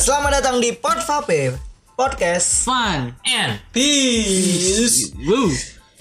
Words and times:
Selamat 0.00 0.40
datang 0.40 0.64
di 0.64 0.72
Pod 0.72 0.96
Vape 1.04 1.60
Podcast 1.92 2.64
Fun 2.64 3.12
and 3.28 3.60
Peace 3.68 5.12
Woo. 5.20 5.52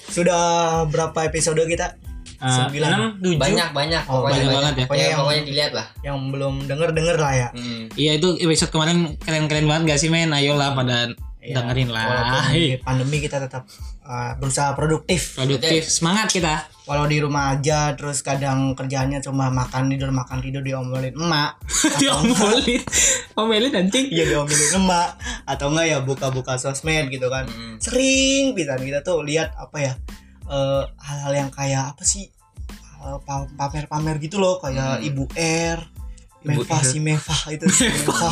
Sudah 0.07 0.39
berapa 0.87 1.27
episode 1.27 1.59
kita? 1.67 1.99
Uh, 2.39 2.47
Sembilan. 2.47 3.19
6, 3.19 3.35
7 3.35 3.35
banyak 3.35 3.69
banyak 3.75 4.03
Oh, 4.07 4.23
pokoknya 4.23 4.31
banyak 4.31 4.47
banget 4.55 4.73
ya. 4.79 4.85
pokoknya, 4.87 5.03
Yang- 5.03 5.19
pokoknya 5.19 5.43
dilihat 5.43 5.71
lah 5.75 5.87
Yang 5.99 6.17
belum 6.31 6.53
denger-denger 6.71 7.15
lah 7.19 7.33
ya 7.35 7.47
hmm. 7.51 7.83
Iya 7.99 8.11
itu 8.15 8.27
episode 8.39 8.71
kemarin 8.71 8.97
keren-keren 9.19 9.67
banget 9.67 9.83
gak 9.91 9.99
sih 9.99 10.07
men 10.07 10.31
Ayolah 10.31 10.71
pada 10.71 11.11
Iya, 11.39 11.55
dengerin 11.63 11.87
lah. 11.87 12.43
pandemi 12.87 13.23
kita 13.23 13.39
tetap 13.39 13.63
uh, 14.03 14.35
berusaha 14.35 14.75
produktif. 14.75 15.39
Produktif. 15.39 15.87
Semangat 15.87 16.27
kita. 16.27 16.67
Walau 16.83 17.05
di 17.05 17.21
rumah 17.21 17.53
aja 17.53 17.93
Terus 17.93 18.19
kadang 18.19 18.73
kerjaannya 18.73 19.21
cuma 19.21 19.47
makan 19.47 19.87
tidur 19.87 20.11
Makan 20.11 20.43
tidur 20.43 20.59
diomelin 20.59 21.15
emak. 21.15 21.55
Diomelin. 22.01 22.83
Omelin 23.39 23.71
anjing. 23.71 24.11
Iya 24.11 24.35
diomelin 24.35 24.83
emak. 24.83 25.15
Atau 25.47 25.71
enggak 25.71 25.87
ya 25.87 25.97
buka-buka 26.03 26.59
sosmed 26.59 27.07
gitu 27.07 27.31
kan. 27.31 27.47
Hmm. 27.47 27.79
Sering 27.79 28.51
pisan 28.51 28.83
kita 28.83 28.99
tuh 28.99 29.23
lihat 29.23 29.55
apa 29.55 29.77
ya 29.79 29.93
eh, 30.43 30.83
Hal-hal 30.99 31.47
yang 31.47 31.49
kayak 31.55 31.95
apa 31.95 32.03
sih 32.03 32.27
pa- 33.23 33.47
Pamer-pamer 33.55 34.19
gitu 34.19 34.43
loh. 34.43 34.59
Kayak 34.59 34.99
Hmm. 34.99 35.07
Ibu 35.07 35.23
R 35.39 35.79
Meva 36.43 36.77
si 36.83 36.99
Meva 36.99 37.35
itu. 37.47 37.63
Meva 37.63 38.27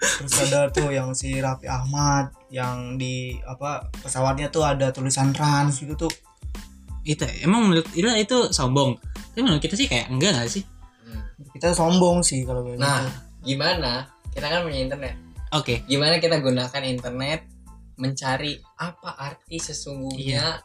Terus 0.00 0.48
ada 0.48 0.72
tuh 0.72 0.88
yang 0.88 1.12
si 1.12 1.36
Raffi 1.36 1.68
Ahmad 1.68 2.32
Yang 2.48 2.76
di 2.96 3.14
apa 3.44 3.92
pesawatnya 4.00 4.48
tuh 4.48 4.64
ada 4.64 4.88
tulisan 4.90 5.36
Rans 5.36 5.76
gitu 5.76 5.94
tuh. 5.94 6.12
Itu 7.04 7.28
emang 7.44 7.68
menurut 7.68 7.86
Ira 7.92 8.16
itu 8.16 8.48
sombong? 8.50 8.96
Tapi 9.32 9.40
menurut 9.44 9.60
kita 9.60 9.76
sih 9.76 9.86
kayak 9.86 10.08
enggak 10.08 10.36
gak 10.36 10.50
sih? 10.50 10.64
Hmm. 11.04 11.22
Kita 11.52 11.76
sombong 11.76 12.24
sih 12.24 12.42
kalau 12.48 12.64
kayak 12.64 12.80
nah 12.80 13.04
gitu. 13.04 13.54
gimana? 13.54 14.08
Kita 14.32 14.46
kan 14.48 14.60
punya 14.64 14.80
internet. 14.88 15.14
Oke. 15.52 15.84
Gimana 15.84 16.16
kita 16.18 16.40
gunakan 16.40 16.82
internet 16.84 17.44
mencari 18.00 18.56
apa 18.80 19.16
arti 19.20 19.60
sesungguhnya 19.60 20.64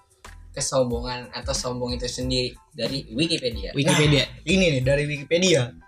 kesombongan 0.55 1.35
atau 1.35 1.51
sombong 1.51 1.99
itu 1.99 2.07
sendiri? 2.07 2.55
Dari 2.71 3.11
Wikipedia. 3.11 3.75
Wikipedia. 3.75 4.23
Ini 4.47 4.79
nih 4.79 4.81
dari 4.83 5.03
Wikipedia 5.07 5.84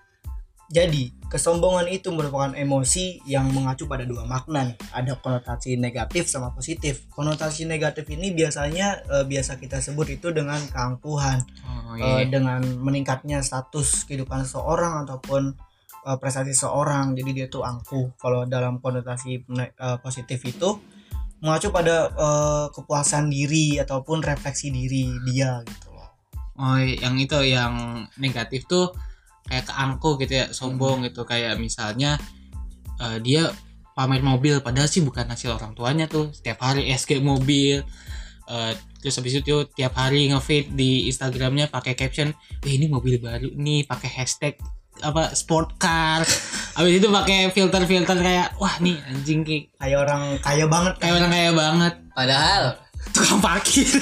Jadi, 0.68 1.16
kesombongan 1.32 1.88
itu 1.88 2.12
merupakan 2.12 2.52
emosi 2.52 3.24
yang 3.24 3.48
mengacu 3.56 3.88
pada 3.88 4.04
dua 4.04 4.28
makna 4.28 4.68
nih. 4.68 4.78
Ada 4.92 5.16
konotasi 5.16 5.80
negatif 5.80 6.28
sama 6.28 6.52
positif. 6.52 7.08
Konotasi 7.08 7.64
negatif 7.64 8.04
ini 8.12 8.36
biasanya 8.36 9.00
eh, 9.08 9.24
biasa 9.24 9.64
kita 9.64 9.80
sebut 9.80 10.20
itu 10.20 10.28
dengan 10.36 10.60
keangkuhan, 10.68 11.40
Oh 11.64 11.96
eh, 11.96 12.04
iya 12.04 12.28
dengan 12.28 12.60
meningkatnya 12.84 13.40
status 13.40 14.04
kehidupan 14.12 14.44
seseorang 14.44 15.08
ataupun 15.08 15.56
eh, 16.04 16.18
prestasi 16.20 16.52
seseorang. 16.52 17.16
Jadi 17.16 17.32
dia 17.32 17.48
tuh 17.48 17.64
angkuh. 17.64 18.20
Kalau 18.20 18.44
dalam 18.44 18.84
konotasi 18.84 19.48
eh, 19.48 19.98
positif 20.04 20.44
itu 20.44 20.76
mengacu 21.40 21.72
pada 21.72 22.12
eh, 22.12 22.66
kepuasan 22.76 23.32
diri 23.32 23.80
ataupun 23.80 24.20
refleksi 24.20 24.68
diri 24.68 25.16
dia 25.32 25.64
gitu 25.64 25.96
loh. 25.96 26.12
Oh 26.60 26.76
yang 26.76 27.16
itu 27.16 27.40
yang 27.48 28.04
negatif 28.20 28.68
tuh 28.68 28.92
kayak 29.48 29.66
keangkuh 29.66 30.20
gitu 30.20 30.34
ya 30.38 30.46
sombong 30.52 31.08
gitu. 31.08 31.24
Kayak 31.24 31.58
misalnya 31.58 32.20
eh, 33.00 33.18
dia 33.24 33.50
pamer 33.98 34.22
mobil 34.22 34.62
padahal 34.62 34.86
sih 34.86 35.02
bukan 35.02 35.26
hasil 35.26 35.58
orang 35.58 35.74
tuanya 35.74 36.06
tuh. 36.06 36.30
Setiap 36.30 36.62
hari 36.62 36.92
SG 36.92 37.18
mobil 37.20 37.82
eh, 38.48 38.72
terus 39.02 39.18
habis 39.18 39.40
itu 39.40 39.56
tiap 39.74 39.96
hari 39.96 40.28
ngefeed 40.30 40.74
di 40.74 41.08
Instagramnya 41.08 41.70
pakai 41.70 41.94
caption 41.94 42.34
eh 42.62 42.72
ini 42.72 42.86
mobil 42.86 43.18
baru 43.18 43.50
nih 43.54 43.86
pakai 43.86 44.10
hashtag 44.12 44.54
apa 44.98 45.34
sport 45.38 45.78
car. 45.78 46.26
Habis 46.78 47.02
itu 47.02 47.10
pakai 47.10 47.50
filter 47.50 47.86
filter 47.86 48.18
kayak 48.18 48.54
wah 48.58 48.78
nih 48.78 48.98
anjing 49.10 49.42
kayak 49.42 49.70
Kayak 49.78 49.98
orang 50.06 50.22
kaya 50.42 50.66
banget. 50.66 50.94
kayak 50.98 51.14
orang 51.18 51.32
kaya 51.34 51.52
banget. 51.54 51.94
Padahal 52.14 52.64
tukang 53.14 53.42
parkir 53.42 53.86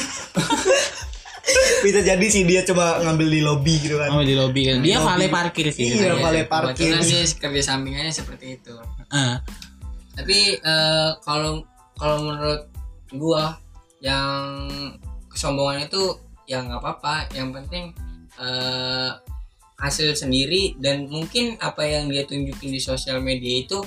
bisa 1.86 2.00
jadi 2.02 2.26
sih 2.26 2.44
dia 2.44 2.66
coba 2.66 3.02
ngambil 3.06 3.28
di 3.30 3.42
lobby 3.46 3.76
gitu 3.78 4.02
kan. 4.02 4.10
Oh 4.14 4.26
di 4.26 4.34
lobby 4.34 4.66
kan. 4.70 4.82
Dia 4.82 4.98
valet 5.02 5.30
parkir 5.30 5.70
sih. 5.70 5.94
Iya, 5.94 6.18
katanya. 6.18 6.24
valet 6.26 6.48
parkir. 6.50 6.74
kebetulan 6.74 7.04
sih 7.06 7.22
kerja 7.38 7.62
sampingannya 7.62 8.14
seperti 8.14 8.58
itu. 8.62 8.74
Ah, 9.14 9.42
tapi 10.18 10.58
eh, 10.58 11.10
kalau 11.22 11.62
kalau 11.96 12.18
menurut 12.26 12.62
gua 13.14 13.58
yang 14.02 14.70
kesombongan 15.30 15.86
itu 15.86 16.18
ya 16.50 16.66
nggak 16.66 16.82
apa-apa. 16.82 17.30
Yang 17.38 17.50
penting 17.62 17.84
eh, 18.42 19.12
hasil 19.76 20.16
sendiri 20.16 20.80
dan 20.82 21.06
mungkin 21.12 21.60
apa 21.60 21.84
yang 21.86 22.10
dia 22.10 22.24
tunjukin 22.26 22.72
di 22.74 22.82
sosial 22.82 23.22
media 23.22 23.62
itu 23.62 23.80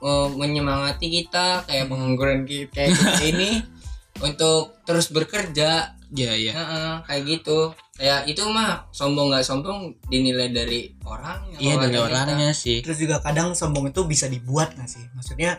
eh, 0.00 0.28
menyemangati 0.32 1.06
kita 1.12 1.68
kayak 1.68 1.92
pengangguran 1.92 2.48
kita 2.48 2.72
kayak 2.72 2.96
kita 2.96 3.22
ini 3.28 3.50
untuk 4.26 4.80
terus 4.88 5.12
bekerja 5.12 5.95
iya 6.14 6.32
iya. 6.38 6.52
Heeh, 6.54 6.92
kayak 7.08 7.22
gitu. 7.26 7.74
Kayak 7.96 8.28
itu 8.28 8.42
mah 8.46 8.86
sombong 8.92 9.32
nggak 9.32 9.42
sombong 9.42 9.96
dinilai 10.06 10.52
dari 10.52 10.92
orang 11.02 11.50
iya 11.58 11.74
dari 11.80 11.96
orangnya 11.96 12.52
sih. 12.52 12.84
Terus 12.84 13.00
juga 13.00 13.18
kadang 13.24 13.56
sombong 13.56 13.90
itu 13.90 14.04
bisa 14.06 14.30
dibuat 14.30 14.76
nggak 14.76 14.86
sih? 14.86 15.02
Maksudnya 15.16 15.58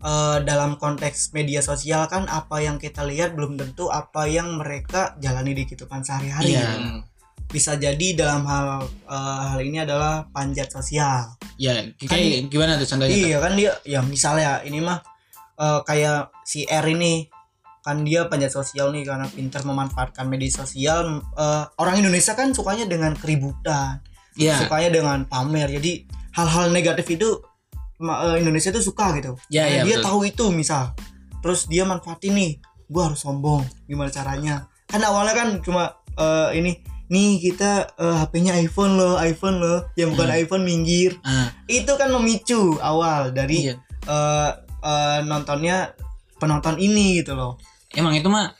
eh, 0.00 0.38
dalam 0.46 0.80
konteks 0.80 1.34
media 1.36 1.60
sosial 1.60 2.06
kan 2.08 2.24
apa 2.30 2.62
yang 2.62 2.80
kita 2.80 3.04
lihat 3.04 3.36
belum 3.36 3.60
tentu 3.60 3.90
apa 3.90 4.24
yang 4.30 4.56
mereka 4.56 5.18
jalani 5.20 5.52
di 5.52 5.68
kehidupan 5.68 6.00
sehari-hari. 6.06 6.56
Iya. 6.56 6.70
Hmm. 6.78 7.02
bisa 7.44 7.78
jadi 7.78 8.18
dalam 8.18 8.42
hal 8.50 8.82
eh, 9.06 9.42
hal 9.52 9.60
ini 9.62 9.78
adalah 9.84 10.26
panjat 10.32 10.74
sosial. 10.74 11.38
Ya, 11.54 11.86
kayak 12.02 12.50
gimana 12.50 12.74
tuh 12.80 12.88
contohnya? 12.88 13.14
iya 13.14 13.38
kan 13.38 13.54
dia 13.54 13.78
ya 13.86 14.02
misalnya 14.02 14.58
ini 14.66 14.82
mah 14.82 14.98
eh, 15.60 15.80
kayak 15.86 16.34
si 16.42 16.66
R 16.66 16.82
ini 16.90 17.33
kan 17.84 18.00
dia 18.00 18.24
panjat 18.32 18.48
sosial 18.48 18.88
nih 18.96 19.04
karena 19.04 19.28
pintar 19.28 19.60
memanfaatkan 19.62 20.24
media 20.24 20.48
sosial 20.48 21.20
Eh, 21.36 21.64
orang 21.76 22.00
Indonesia 22.00 22.32
kan 22.32 22.56
sukanya 22.56 22.88
dengan 22.88 23.12
keributan 23.12 24.00
Iya, 24.34 24.64
sukanya 24.64 24.90
dengan 24.90 25.18
pamer. 25.28 25.68
Jadi 25.70 26.08
hal-hal 26.34 26.72
negatif 26.72 27.06
itu 27.12 27.38
eh, 28.00 28.36
Indonesia 28.40 28.72
tuh 28.72 28.82
suka 28.82 29.12
gitu. 29.20 29.36
Nah, 29.36 29.68
iya, 29.68 29.84
dia 29.84 30.00
betul. 30.00 30.06
tahu 30.08 30.18
itu 30.26 30.44
misal. 30.50 30.96
Terus 31.44 31.68
dia 31.68 31.84
manfaatin 31.84 32.32
nih 32.34 32.52
gua 32.88 33.12
harus 33.12 33.20
sombong 33.20 33.62
gimana 33.84 34.08
caranya? 34.10 34.64
Kan 34.88 35.04
awalnya 35.04 35.34
kan 35.36 35.48
cuma 35.60 35.92
eh, 36.16 36.56
ini 36.56 36.72
nih 37.12 37.36
kita 37.38 37.94
eh, 38.00 38.16
HP-nya 38.24 38.56
iPhone 38.64 38.96
loh 38.96 39.20
iPhone 39.20 39.60
loh 39.60 39.84
yang 39.94 40.16
bukan 40.16 40.32
Hmm. 40.32 40.40
iPhone 40.40 40.64
minggir. 40.64 41.20
Ah, 41.20 41.52
itu 41.68 41.92
kan 42.00 42.08
memicu 42.08 42.80
awal 42.80 43.28
dari 43.30 43.68
iya. 43.70 43.76
eh, 44.08 44.50
eh, 44.82 45.18
nontonnya 45.28 45.92
penonton 46.40 46.80
ini 46.80 47.20
gitu 47.22 47.36
loh 47.38 47.60
Emang 47.94 48.14
itu 48.14 48.26
mah 48.26 48.52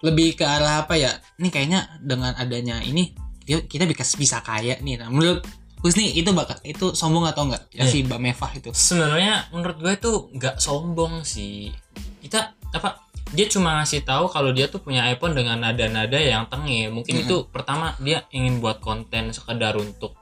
lebih 0.00 0.34
ke 0.34 0.44
arah 0.44 0.84
apa 0.84 0.94
ya? 0.96 1.10
Ini 1.36 1.48
kayaknya 1.48 1.80
dengan 2.00 2.32
adanya 2.34 2.80
ini 2.80 3.12
kita 3.44 3.84
bisa 3.84 4.04
bisa 4.14 4.36
kaya 4.40 4.78
nih. 4.78 5.02
Nah, 5.02 5.10
menurut 5.10 5.42
Husni 5.82 6.14
itu 6.14 6.30
bakal 6.30 6.62
itu 6.62 6.94
sombong 6.94 7.26
atau 7.26 7.50
enggak? 7.50 7.66
Ya 7.74 7.82
Iya. 7.82 7.90
si 7.90 8.06
Mbak 8.06 8.20
Mevah 8.22 8.52
itu. 8.54 8.70
sebenarnya 8.70 9.50
menurut 9.50 9.82
gue 9.82 9.94
tuh 9.98 10.30
nggak 10.30 10.62
sombong 10.62 11.26
sih 11.26 11.74
kita 12.22 12.54
apa 12.70 13.02
dia 13.34 13.50
cuma 13.50 13.82
ngasih 13.82 14.06
tahu 14.06 14.30
kalau 14.30 14.54
dia 14.54 14.70
tuh 14.70 14.78
punya 14.78 15.10
iPhone 15.10 15.34
dengan 15.34 15.58
nada-nada 15.58 16.14
yang 16.14 16.46
tengil 16.46 16.94
mungkin 16.94 17.18
Mm-mm. 17.18 17.26
itu 17.26 17.36
pertama 17.50 17.98
dia 17.98 18.22
ingin 18.30 18.62
buat 18.62 18.78
konten 18.78 19.34
sekedar 19.34 19.74
untuk 19.74 20.14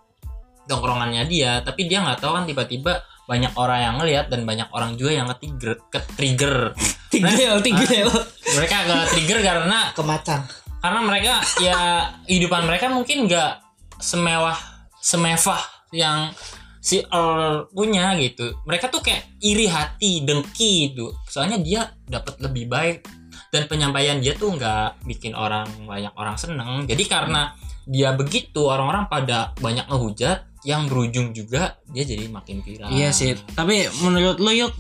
tongkrongannya 0.65 1.29
dia 1.29 1.61
tapi 1.61 1.85
dia 1.85 2.01
nggak 2.01 2.25
tahu 2.25 2.41
kan 2.41 2.45
tiba-tiba 2.49 3.05
banyak 3.31 3.55
orang 3.55 3.79
yang 3.79 3.95
ngelihat 4.03 4.27
dan 4.27 4.43
banyak 4.43 4.67
orang 4.75 4.99
juga 4.99 5.23
yang 5.23 5.31
ketrigger 5.31 5.87
ketrigger. 5.87 6.75
Tigel, 7.15 7.63
tigel. 7.63 8.11
mereka 8.59 8.77
ke 8.83 8.97
trigger 9.15 9.39
karena 9.39 9.95
kemacan. 9.95 10.41
karena 10.81 11.01
mereka 11.05 11.35
ya 11.61 11.79
kehidupan 12.25 12.65
mereka 12.65 12.91
mungkin 12.91 13.29
nggak 13.29 13.53
semewah 14.01 14.57
semewah 14.99 15.61
yang 15.93 16.33
si 16.81 17.05
Earl 17.07 17.71
punya 17.71 18.17
gitu. 18.19 18.57
Mereka 18.65 18.89
tuh 18.89 19.05
kayak 19.05 19.39
iri 19.45 19.69
hati 19.71 20.25
dengki 20.25 20.91
gitu. 20.91 21.13
Soalnya 21.29 21.61
dia 21.61 21.87
dapat 22.09 22.41
lebih 22.41 22.67
baik 22.67 23.05
dan 23.53 23.69
penyampaian 23.69 24.19
dia 24.19 24.33
tuh 24.35 24.57
nggak 24.57 25.05
bikin 25.05 25.37
orang 25.37 25.69
banyak 25.87 26.11
orang 26.17 26.35
seneng. 26.41 26.89
Jadi 26.89 27.05
karena 27.07 27.53
dia 27.85 28.17
begitu 28.17 28.67
orang-orang 28.67 29.07
pada 29.07 29.53
banyak 29.61 29.85
ngehujat 29.87 30.50
yang 30.67 30.89
berujung 30.89 31.33
juga 31.33 31.81
dia 31.89 32.05
jadi 32.05 32.29
makin 32.29 32.61
viral 32.61 32.93
Iya 32.93 33.11
sih. 33.17 33.33
Tapi 33.57 33.89
menurut 34.05 34.37
lo 34.37 34.53
yuk 34.53 34.73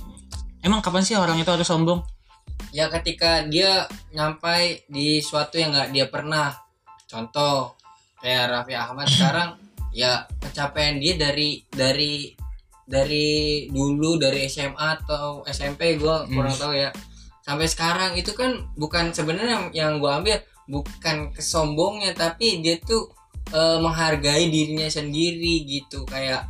emang 0.61 0.85
kapan 0.85 1.05
sih 1.05 1.17
orang 1.17 1.41
itu 1.41 1.49
harus 1.49 1.65
sombong? 1.65 2.05
ya 2.71 2.87
ketika 2.93 3.45
dia 3.49 3.89
nyampai 4.15 4.87
di 4.87 5.19
suatu 5.25 5.59
yang 5.59 5.75
nggak 5.75 5.91
dia 5.91 6.07
pernah 6.13 6.55
contoh 7.09 7.75
kayak 8.23 8.53
Raffi 8.53 8.75
Ahmad 8.77 9.09
sekarang 9.13 9.59
ya 9.91 10.29
pencapaian 10.39 11.01
dia 11.03 11.19
dari 11.19 11.65
dari 11.67 12.31
dari 12.87 13.67
dulu 13.71 14.19
dari 14.19 14.47
SMA 14.51 15.03
atau 15.03 15.43
SMP 15.47 15.99
gue 15.99 16.17
kurang 16.31 16.55
tahu 16.55 16.75
ya 16.75 16.91
sampai 17.43 17.67
sekarang 17.67 18.15
itu 18.15 18.35
kan 18.35 18.71
bukan 18.79 19.11
sebenarnya 19.11 19.51
yang, 19.51 19.67
yang 19.75 19.93
gue 19.99 20.11
ambil 20.11 20.39
bukan 20.71 21.35
kesombongnya 21.35 22.15
tapi 22.15 22.63
dia 22.63 22.79
tuh 22.79 23.11
eh, 23.51 23.79
menghargai 23.79 24.47
dirinya 24.47 24.87
sendiri 24.87 25.63
gitu 25.65 26.03
kayak 26.05 26.47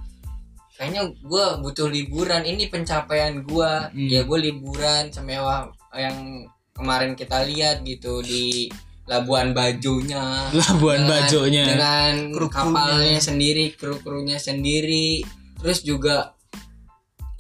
kayaknya 0.73 1.13
gue 1.15 1.45
butuh 1.61 1.87
liburan 1.87 2.41
ini 2.43 2.67
pencapaian 2.67 3.43
gue 3.43 3.73
Hmm. 3.87 4.09
ya 4.09 4.23
gue 4.23 4.39
liburan 4.43 5.09
semewah 5.09 5.69
yang 5.93 6.45
kemarin 6.73 7.13
kita 7.13 7.45
lihat 7.45 7.83
gitu 7.83 8.21
di 8.21 8.73
Labuan 9.05 9.51
Bajonya 9.51 10.49
Labuan 10.57 11.03
Dengan- 11.03 11.11
Bajonya. 11.11 11.65
dengan 11.67 12.15
Kru-krunya. 12.31 12.73
kapalnya 12.73 13.19
sendiri 13.19 13.65
kru-krunya 13.75 14.39
sendiri 14.39 15.21
terus 15.57 15.83
juga 15.83 16.33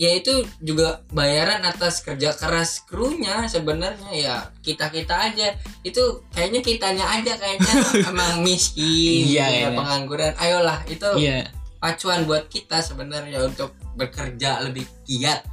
ya 0.00 0.16
itu 0.16 0.48
juga 0.64 1.04
bayaran 1.12 1.60
atas 1.60 2.00
kerja 2.00 2.32
keras 2.32 2.88
krunya 2.88 3.44
sebenarnya. 3.44 4.08
Ya 4.16 4.36
kita 4.64 4.88
kita 4.88 5.28
aja. 5.28 5.52
Itu 5.84 6.24
kayaknya 6.32 6.64
kitanya 6.64 7.04
aja 7.04 7.36
kayaknya. 7.36 7.72
Emang 8.08 8.40
miskin 8.40 9.28
Iya, 9.28 9.44
ya, 9.44 9.58
iya. 9.68 9.68
pengangguran. 9.76 10.32
Ayolah 10.40 10.80
itu 10.88 11.04
Iya. 11.20 11.52
pacuan 11.76 12.24
buat 12.24 12.48
kita 12.48 12.80
sebenarnya 12.80 13.44
untuk 13.44 13.76
bekerja 13.96 14.64
lebih 14.64 14.88
giat 15.04 15.44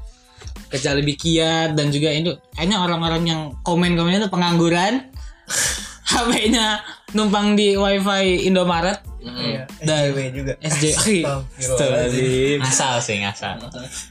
kerja 0.68 0.92
lebih 0.92 1.16
kiat 1.16 1.80
dan 1.80 1.88
juga 1.96 2.12
itu 2.12 2.36
kayaknya 2.52 2.84
orang-orang 2.84 3.24
yang 3.24 3.42
komen-komen 3.64 4.20
itu 4.20 4.28
pengangguran. 4.32 5.12
HP-nya 6.08 6.80
numpang 7.16 7.56
di 7.60 7.76
wifi 7.76 8.48
Indomaret 8.48 9.04
Iya, 9.36 9.64
Dan- 9.84 9.88
SJW 10.14 10.18
juga. 10.32 10.54
SJ 10.64 10.84
Astagfirullahaladzim. 10.96 12.58
ngasal 12.64 12.94
sih 13.04 13.16
ngasal. 13.22 13.54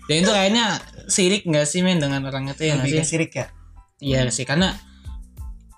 Dan 0.06 0.16
itu 0.20 0.30
kayaknya 0.30 0.64
sirik 1.06 1.42
nggak 1.46 1.66
sih 1.66 1.80
men 1.80 1.98
dengan 1.98 2.20
orang 2.26 2.50
itu 2.50 2.62
ya 2.66 2.76
lebih 2.76 3.00
sih? 3.00 3.16
sirik 3.16 3.32
ya? 3.32 3.46
Iya 3.96 4.28
sih 4.28 4.44
karena 4.44 4.76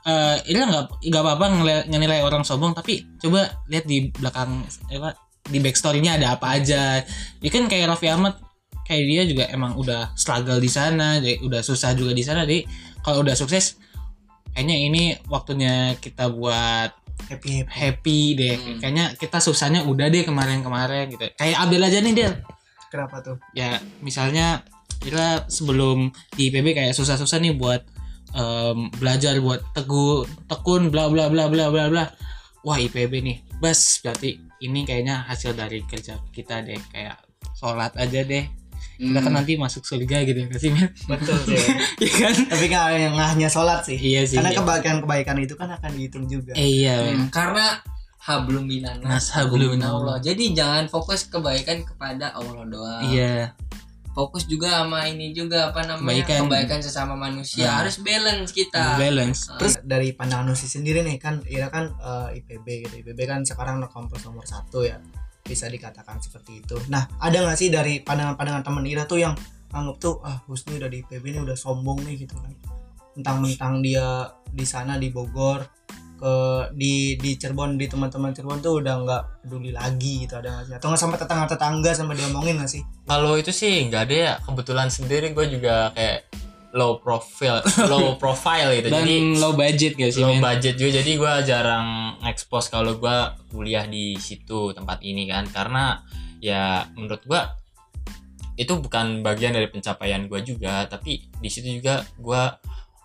eh 0.02 0.36
ini 0.48 0.56
nggak 0.58 1.04
nggak 1.04 1.22
apa-apa 1.22 1.46
ngenilai 1.86 2.24
orang 2.24 2.40
sombong 2.42 2.72
tapi 2.72 3.04
coba 3.20 3.52
lihat 3.68 3.84
di 3.84 4.08
belakang 4.08 4.64
eh, 4.88 4.96
apa 4.96 5.12
di 5.44 5.58
backstory-nya 5.60 6.16
ada 6.18 6.36
apa 6.36 6.56
aja. 6.56 7.00
Ya 7.38 7.50
kan 7.52 7.68
kayak 7.68 7.92
Raffi 7.92 8.08
Ahmad 8.08 8.36
kayak 8.88 9.04
dia 9.04 9.22
juga 9.28 9.44
emang 9.52 9.76
udah 9.76 10.16
struggle 10.16 10.56
di 10.56 10.72
sana 10.72 11.20
jadi 11.20 11.44
udah 11.44 11.60
susah 11.60 11.92
juga 11.92 12.16
di 12.16 12.24
sana 12.24 12.48
jadi 12.48 12.64
kalau 13.04 13.20
udah 13.20 13.36
sukses 13.36 13.76
kayaknya 14.56 14.76
ini 14.80 15.02
waktunya 15.28 15.92
kita 16.00 16.32
buat 16.32 16.96
happy 17.26 17.62
happy. 17.62 17.72
Happy 17.72 18.18
deh. 18.38 18.56
Hmm. 18.56 18.78
kayaknya 18.78 19.04
kita 19.18 19.38
susahnya 19.42 19.82
udah 19.84 20.06
deh 20.06 20.22
kemarin-kemarin 20.22 21.10
gitu. 21.10 21.26
Kayak 21.34 21.56
Abdel 21.66 21.82
aja 21.82 21.98
nih 21.98 22.14
Del. 22.14 22.34
Kenapa 22.88 23.20
tuh? 23.20 23.36
Ya 23.52 23.82
misalnya 24.00 24.62
kita 25.02 25.50
sebelum 25.50 26.14
di 26.34 26.50
IPB 26.50 26.74
kayak 26.74 26.94
susah-susah 26.96 27.38
nih 27.38 27.54
buat 27.54 27.82
em, 28.34 28.88
belajar 28.96 29.36
buat 29.38 29.60
teguh 29.74 30.26
tekun 30.48 30.90
bla 30.94 31.10
bla 31.10 31.26
bla 31.28 31.50
bla 31.50 31.68
bla 31.68 31.84
bla. 31.90 32.04
Wah 32.62 32.78
IPB 32.78 33.12
nih. 33.22 33.36
Bas 33.58 34.00
berarti 34.00 34.38
ini 34.62 34.86
kayaknya 34.86 35.26
hasil 35.26 35.54
dari 35.58 35.82
kerja 35.82 36.18
kita 36.30 36.62
deh. 36.62 36.78
Kayak 36.94 37.22
sholat 37.58 37.94
aja 37.98 38.22
deh 38.22 38.67
kita 38.98 39.20
kan 39.22 39.32
nanti 39.32 39.54
masuk 39.54 39.86
surga 39.86 40.26
gitu 40.26 40.38
ya 40.42 40.48
kasih 40.50 40.70
betul 41.06 41.38
sih. 41.46 41.54
Iya 42.02 42.10
kan? 42.18 42.34
Tapi 42.50 42.66
kan 42.66 42.90
yang 42.98 43.14
ngahnya 43.14 43.46
sholat 43.46 43.86
sih. 43.86 43.94
Iya 43.94 44.26
sih 44.26 44.42
karena 44.42 44.50
kebaikan 44.58 44.96
kebaikan 45.06 45.36
itu 45.38 45.54
kan 45.54 45.70
akan 45.70 45.90
dihitung 45.94 46.26
juga. 46.26 46.52
Eh, 46.58 46.82
iya 46.82 46.98
Hmm, 47.14 47.30
karena 47.30 47.78
hablum 48.18 48.66
Nas 48.66 48.98
minanas 48.98 49.26
hablum 49.32 49.78
Allah. 49.78 50.18
jadi 50.18 50.50
jangan 50.52 50.84
fokus 50.90 51.30
kebaikan 51.30 51.86
kepada 51.86 52.34
Allah 52.34 52.66
doang. 52.66 53.02
Iya. 53.06 53.54
Fokus 54.18 54.50
juga 54.50 54.82
sama 54.82 55.06
ini 55.06 55.30
juga 55.30 55.70
apa 55.70 55.86
namanya? 55.86 56.26
Kebaikan. 56.26 56.50
kebaikan, 56.50 56.80
sesama 56.82 57.14
manusia. 57.14 57.70
Nah. 57.70 57.86
harus 57.86 58.02
balance 58.02 58.50
kita. 58.50 58.98
Balance. 58.98 59.46
Terus 59.62 59.74
dari 59.86 60.10
pandangan 60.10 60.50
Nusi 60.50 60.66
sendiri 60.66 61.06
nih 61.06 61.22
kan 61.22 61.38
Ira 61.46 61.70
kan 61.70 61.94
eh, 61.94 62.42
IPB 62.42 62.66
gitu. 62.82 62.94
IPB 63.06 63.18
kan 63.30 63.46
sekarang 63.46 63.78
kampus 63.86 64.26
nomor 64.26 64.42
satu 64.42 64.82
ya. 64.82 64.98
Bisa 65.48 65.64
dikatakan 65.66 66.20
seperti 66.20 66.60
itu. 66.60 66.76
Nah, 66.92 67.08
ada 67.16 67.40
nggak 67.40 67.56
sih 67.56 67.72
dari 67.72 68.04
pandangan-pandangan 68.04 68.62
teman 68.62 68.84
Ira 68.84 69.08
tuh 69.08 69.24
yang 69.24 69.32
anggap 69.72 69.96
tuh 69.96 70.20
ah 70.20 70.44
Husni 70.44 70.76
udah 70.76 70.92
di 70.92 71.00
IPB 71.00 71.24
ini 71.32 71.38
udah 71.40 71.56
sombong 71.56 72.04
nih 72.04 72.28
gitu 72.28 72.36
kan. 72.36 72.52
Mentang-mentang 73.16 73.80
dia 73.80 74.28
di 74.52 74.64
sana 74.68 75.00
di 75.00 75.08
Bogor 75.08 75.64
ke 76.18 76.34
di 76.74 77.14
di 77.14 77.38
Cirebon 77.38 77.78
di 77.78 77.86
teman-teman 77.86 78.34
Cirebon 78.34 78.58
tuh 78.60 78.82
udah 78.82 78.94
nggak 79.06 79.22
peduli 79.46 79.70
lagi 79.72 80.28
gitu 80.28 80.36
ada 80.36 80.60
nggak 80.60 80.64
sih? 80.68 80.74
Atau 80.76 80.86
nggak 80.92 81.00
sampai 81.00 81.18
tetangga-tetangga 81.24 81.90
sampai 81.96 82.14
diomongin 82.18 82.60
nggak 82.60 82.70
sih? 82.70 82.82
kalau 83.08 83.40
itu 83.40 83.48
sih 83.48 83.88
nggak 83.88 84.02
ada 84.04 84.14
ya 84.14 84.32
kebetulan 84.44 84.92
sendiri 84.92 85.32
gue 85.32 85.46
juga 85.48 85.96
kayak 85.96 86.27
low 86.76 87.00
profile 87.00 87.64
low 87.88 88.14
profile 88.22 88.76
gitu. 88.76 88.92
Dan 88.92 89.04
jadi 89.04 89.16
low 89.40 89.52
budget 89.56 89.92
gak 89.96 90.12
sih 90.12 90.20
low 90.20 90.36
men? 90.36 90.44
budget 90.44 90.74
juga. 90.76 91.00
Jadi 91.00 91.10
gue 91.16 91.32
jarang 91.48 92.18
expose 92.28 92.68
kalau 92.68 93.00
gue 93.00 93.16
kuliah 93.48 93.88
di 93.88 94.16
situ 94.20 94.76
tempat 94.76 95.00
ini 95.00 95.28
kan. 95.28 95.48
Karena 95.48 96.00
ya 96.44 96.84
menurut 96.92 97.24
gue 97.24 97.40
itu 98.58 98.74
bukan 98.74 99.22
bagian 99.22 99.54
dari 99.56 99.70
pencapaian 99.72 100.28
gue 100.28 100.40
juga. 100.44 100.84
Tapi 100.90 101.32
di 101.40 101.48
situ 101.48 101.80
juga 101.80 102.04
gue 102.20 102.42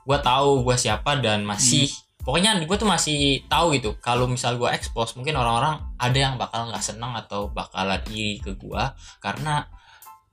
gue 0.04 0.18
tahu 0.20 0.68
gue 0.68 0.76
siapa 0.76 1.24
dan 1.24 1.48
masih 1.48 1.88
pokoknya 2.28 2.60
gue 2.68 2.76
tuh 2.76 2.90
masih 2.90 3.48
tahu 3.48 3.80
gitu. 3.80 3.96
Kalau 4.04 4.28
misal 4.28 4.60
gue 4.60 4.68
expose 4.76 5.16
mungkin 5.16 5.40
orang-orang 5.40 5.80
ada 5.96 6.18
yang 6.20 6.36
bakal 6.36 6.68
nggak 6.68 6.84
seneng 6.84 7.16
atau 7.16 7.48
bakalan 7.48 8.04
iri 8.12 8.44
ke 8.44 8.60
gue 8.60 8.84
karena 9.24 9.72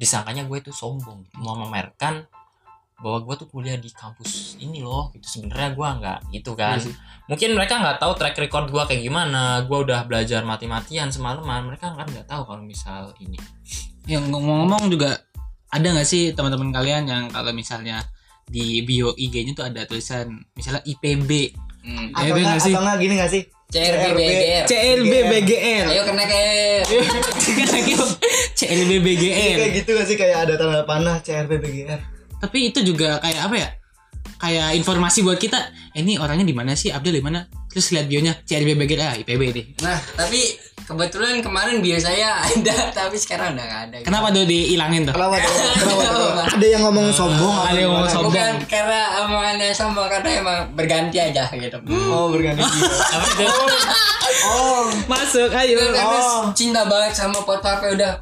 disangkanya 0.01 0.49
gue 0.49 0.59
itu 0.65 0.73
sombong 0.73 1.29
mau 1.45 1.55
memamerkan 1.55 2.25
bahwa 3.01 3.19
gue 3.23 3.35
tuh 3.35 3.49
kuliah 3.49 3.75
di 3.75 3.89
kampus 3.89 4.57
ini 4.57 4.81
loh 4.81 5.09
gitu 5.11 5.27
sebenarnya 5.27 5.73
gue 5.73 5.89
nggak 5.99 6.19
gitu 6.31 6.53
kan 6.53 6.77
Iya 6.77 6.85
sih. 6.85 6.95
mungkin 7.27 7.49
mereka 7.53 7.75
nggak 7.77 7.97
tahu 7.97 8.13
track 8.15 8.37
record 8.39 8.69
gue 8.69 8.83
kayak 8.85 9.03
gimana 9.03 9.43
gue 9.63 9.79
udah 9.81 10.05
belajar 10.05 10.41
mati-matian 10.43 11.09
semalaman 11.09 11.65
mereka 11.67 11.91
kan 11.91 12.05
nggak 12.05 12.25
tahu 12.25 12.45
kalau 12.45 12.61
misal 12.61 13.11
ini 13.19 13.41
yang 14.05 14.27
ngomong-ngomong 14.27 14.89
juga 14.89 15.17
ada 15.69 15.87
nggak 15.87 16.05
sih 16.05 16.31
teman-teman 16.31 16.69
kalian 16.71 17.05
yang 17.05 17.25
kalau 17.27 17.51
misalnya 17.51 18.05
di 18.45 18.83
bio 18.83 19.15
IG-nya 19.15 19.53
tuh 19.53 19.65
ada 19.65 19.85
tulisan 19.85 20.27
misalnya 20.53 20.83
IPB, 20.83 21.55
Hmm. 21.81 22.13
Atau 22.13 22.35
IPB 22.35 22.39
nggak 22.43 22.61
atau 22.67 22.83
nggak 22.83 22.99
gini 22.99 23.15
nggak 23.17 23.31
sih? 23.31 23.43
CRB 23.71 24.05
BGR 24.13 24.65
CLB 24.67 25.13
BGR. 25.25 25.85
ayo 25.89 26.03
kena 26.05 26.25
kayak 26.27 26.85
CLB 28.53 28.91
Iya, 28.91 29.01
BGR. 29.01 29.57
kayak 29.57 29.73
gitu 29.75 29.91
nggak 29.95 30.07
sih 30.07 30.17
kayak 30.19 30.37
ada 30.45 30.55
tanda 30.57 30.83
panah 30.83 31.17
CRB 31.21 31.57
BGR. 31.57 32.01
Tapi 32.41 32.59
itu 32.67 32.81
juga 32.83 33.21
kayak 33.21 33.41
apa 33.43 33.57
ya? 33.57 33.69
Kayak 34.37 34.73
informasi 34.75 35.21
buat 35.21 35.37
kita. 35.37 35.61
Eh, 35.93 36.01
ini 36.01 36.17
orangnya 36.17 36.43
di 36.43 36.57
mana 36.57 36.73
sih? 36.73 36.89
Abdul 36.89 37.13
di 37.13 37.21
mana? 37.21 37.45
Terus 37.69 37.93
lihat 37.93 38.07
bionya 38.07 38.33
CLB 38.41 38.75
BGR 38.75 39.01
ah 39.01 39.15
IPB 39.15 39.43
deh. 39.53 39.67
nah 39.79 39.95
tapi 40.17 40.43
kebetulan 40.83 41.39
kemarin 41.39 41.79
bio 41.79 41.95
saya 41.97 42.43
ada 42.43 42.91
tapi 42.99 43.15
sekarang 43.15 43.55
udah 43.55 43.63
nggak 43.63 43.83
ada 43.87 43.97
Kenapa 44.03 44.27
tuh 44.35 44.43
dihilangin 44.43 45.07
tuh? 45.07 45.15
Kenapa 45.15 45.39
tuh? 45.39 45.55
Kenapa 45.79 46.03
tuh? 46.03 46.31
Ada 46.51 46.67
yang 46.67 46.83
ngomong 46.83 47.07
sombong, 47.15 47.57
Ada 47.63 47.79
yang 47.79 47.91
ngomong 47.95 48.11
sombong. 48.11 48.33
bukan 48.35 48.53
karena 48.67 49.01
omongannya 49.23 49.71
sombong 49.71 50.09
karena 50.11 50.31
emang 50.43 50.59
berganti 50.75 51.17
aja 51.23 51.47
gitu 51.47 51.79
Oh, 52.11 52.27
berganti 52.35 52.59
Oh, 54.41 54.89
Masuk, 55.07 55.53
ayo. 55.53 55.79
Oh. 55.95 56.49
cinta 56.51 56.83
banget 56.87 57.13
sama 57.13 57.39
pot 57.45 57.61
pape 57.61 57.93
udah 57.93 58.19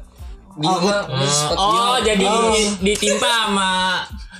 di 0.51 0.65
Oh, 0.65 0.77
pot 0.77 1.05
oh 1.51 1.95
bio. 1.95 2.03
jadi 2.03 2.25
Oh. 2.25 2.53
ditimpa 2.79 3.27
sama 3.27 3.71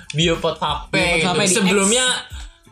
biopot 0.09 0.55
HP, 0.55 0.91
Biopot 0.91 1.15
gitu. 1.15 1.27
HP 1.29 1.41
sebelumnya 1.51 2.05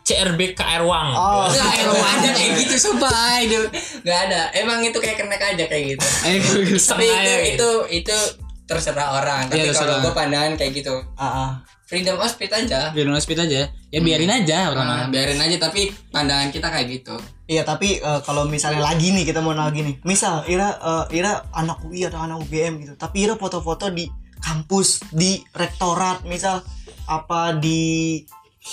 CRB 0.02 0.42
KR 0.54 0.82
Wang 0.82 1.12
oh. 1.12 1.46
Enggak, 1.46 1.74
emang 1.78 2.00
ada 2.16 2.30
kayak 2.32 2.52
gitu 2.58 2.76
sumpah 2.80 3.12
itu 3.40 3.60
nggak 4.02 4.20
ada 4.26 4.42
emang 4.54 4.80
itu 4.82 4.98
kayak 4.98 5.20
kena 5.20 5.36
aja 5.36 5.64
kayak 5.64 5.84
gitu 5.94 6.08
tapi 6.24 6.40
Setengah 6.80 7.20
itu 7.20 7.28
ya, 7.28 7.38
itu 7.52 7.70
itu 7.94 8.18
terserah 8.64 9.16
orang 9.16 9.46
tapi 9.46 9.62
Iya, 9.62 9.70
kalau 9.70 9.80
terserah. 9.88 9.98
gue 10.02 10.14
pandangan 10.14 10.52
kayak 10.56 10.72
gitu 10.76 10.96
Ah, 11.14 11.24
ah. 11.24 11.50
freedom 11.84 12.16
of 12.16 12.26
speech 12.26 12.52
aja 12.52 12.92
Biarin 12.92 13.14
hospital 13.14 13.46
aja. 13.46 13.68
Ya 13.88 14.00
biarin 14.02 14.28
aja 14.30 14.58
Nah, 14.58 14.68
orang-orang. 14.70 15.08
biarin 15.10 15.40
aja 15.40 15.56
tapi 15.62 15.88
pandangan 16.10 16.50
kita 16.50 16.68
kayak 16.68 16.88
gitu 16.90 17.16
Iya 17.48 17.64
tapi 17.64 17.96
eh, 17.98 18.20
kalau 18.22 18.44
misalnya 18.44 18.84
lagi 18.84 19.10
nih 19.10 19.24
kita 19.24 19.40
mau 19.40 19.56
lagi 19.56 19.80
nih, 19.80 19.96
misal 20.04 20.44
Ira 20.46 20.76
eh, 20.76 21.16
Ira 21.16 21.48
anak 21.52 21.80
UI 21.82 22.04
atau 22.04 22.20
anak 22.20 22.44
UGM 22.44 22.84
gitu, 22.84 22.94
tapi 22.94 23.24
Ira 23.24 23.34
foto-foto 23.34 23.88
di 23.88 24.04
kampus, 24.38 25.08
di 25.10 25.40
rektorat, 25.52 26.24
misal 26.24 26.60
apa 27.08 27.56
di 27.56 28.20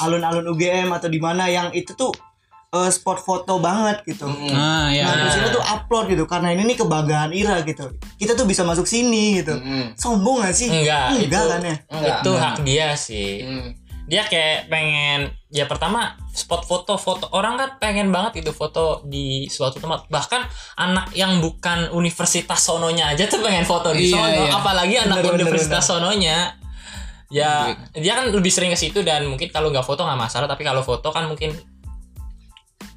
alun-alun 0.02 0.50
UGM 0.50 0.90
atau 0.90 1.06
di 1.06 1.22
mana 1.22 1.46
yang 1.46 1.70
itu 1.70 1.94
tuh 1.94 2.10
eh, 2.74 2.90
spot 2.90 3.22
foto 3.22 3.62
banget 3.62 4.02
gitu. 4.02 4.26
Mm. 4.26 4.50
Nah, 4.50 4.90
ya. 4.90 5.06
Nah, 5.06 5.14
terus 5.22 5.38
Ira 5.38 5.48
tuh 5.54 5.62
upload 5.62 6.10
gitu 6.10 6.26
karena 6.26 6.50
ini 6.50 6.66
nih 6.66 6.76
kebanggaan 6.76 7.30
Ira 7.30 7.62
gitu. 7.62 7.94
Kita 8.18 8.34
tuh 8.34 8.42
bisa 8.42 8.66
masuk 8.66 8.90
sini 8.90 9.38
gitu. 9.38 9.54
Mm. 9.54 9.94
Sombong 9.94 10.42
gak 10.42 10.50
sih? 10.50 10.66
Enggak, 10.66 11.14
Enggak 11.14 11.22
itu- 11.30 11.46
kan 11.46 11.60
ya? 11.62 11.76
Enggak. 11.94 12.18
itu 12.18 12.30
hak 12.34 12.54
dia 12.66 12.88
sih 12.98 13.30
Mm. 13.46 13.70
Dia 14.04 14.20
kayak 14.22 14.68
pengen 14.68 15.32
ya 15.48 15.64
pertama 15.64 16.12
spot 16.28 16.68
foto 16.68 17.00
foto 17.00 17.24
orang 17.32 17.56
kan 17.56 17.70
pengen 17.78 18.12
banget 18.12 18.44
itu 18.44 18.52
foto 18.52 19.00
di 19.02 19.48
suatu 19.48 19.80
tempat. 19.80 20.06
Bahkan 20.08 20.40
anak 20.76 21.06
yang 21.12 21.40
bukan 21.40 21.88
universitas 21.90 22.60
sononya 22.60 23.08
aja 23.10 23.24
tuh 23.24 23.40
pengen 23.40 23.64
foto 23.64 23.90
di 23.90 24.08
Iya, 24.08 24.14
sono. 24.14 24.42
iya. 24.44 24.52
apalagi 24.52 24.94
anak 25.00 25.18
Bener, 25.18 25.24
bener, 25.24 25.34
universitas 25.40 25.84
sononya. 25.84 26.38
Ya 27.32 27.72
dia 27.90 28.12
kan 28.14 28.28
lebih 28.28 28.52
sering 28.52 28.68
ke 28.68 28.78
situ 28.78 29.00
dan 29.00 29.24
mungkin 29.24 29.48
kalau 29.48 29.72
nggak 29.72 29.82
foto 29.82 30.04
nggak 30.04 30.20
masalah. 30.20 30.46
Tapi 30.46 30.62
kalau 30.62 30.84
foto 30.84 31.08
kan 31.08 31.24
mungkin 31.24 31.56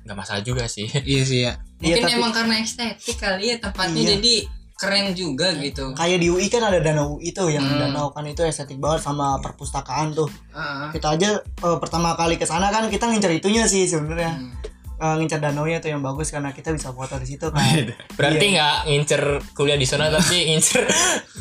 nggak 0.03 0.17
masalah 0.17 0.43
juga 0.43 0.67
sih. 0.67 0.87
Iya 0.91 1.23
sih 1.23 1.39
ya. 1.43 1.53
mungkin 1.77 1.93
Iya, 1.93 2.03
tapi- 2.03 2.17
emang 2.17 2.33
karena 2.33 2.55
estetik 2.57 3.15
kali 3.15 3.53
ya 3.53 3.57
tempatnya 3.61 4.01
Iya. 4.01 4.09
jadi 4.17 4.35
keren 4.77 5.11
juga 5.11 5.51
gitu 5.57 5.91
kayak 5.91 6.21
di 6.21 6.29
UI 6.29 6.47
kan 6.47 6.61
ada 6.61 6.77
danau 6.77 7.17
UI 7.17 7.33
tuh 7.33 7.49
yang 7.49 7.65
Hmm. 7.65 7.81
danau 7.89 8.13
kan 8.13 8.21
itu 8.23 8.45
estetik 8.45 8.77
banget 8.77 9.01
sama 9.01 9.41
perpustakaan 9.41 10.13
tuh 10.13 10.29
Ah, 10.53 10.93
kita 10.93 11.17
aja 11.17 11.29
eh, 11.41 11.77
pertama 11.77 12.13
kali 12.13 12.37
ke 12.37 12.45
sana 12.45 12.69
kan 12.69 12.85
kita 12.87 13.09
ngincer 13.09 13.33
itunya 13.33 13.65
sih 13.65 13.89
sebenarnya 13.89 14.37
hmm. 14.37 14.53
Eh, 14.97 15.13
ngincer 15.13 15.37
danau 15.37 15.61
nya 15.69 15.77
tuh 15.77 15.93
yang 15.93 16.01
bagus 16.01 16.33
karena 16.33 16.49
kita 16.49 16.73
bisa 16.73 16.89
foto 16.89 17.21
di 17.21 17.29
situ 17.29 17.53
kan 17.53 17.61
Berarti 18.17 18.41
Iya. 18.41 18.53
nggak 18.57 18.75
ngincer 18.89 19.21
kuliah 19.53 19.77
di 19.77 19.85
sana 19.85 20.09
tapi 20.09 20.49
ngincer 20.49 20.81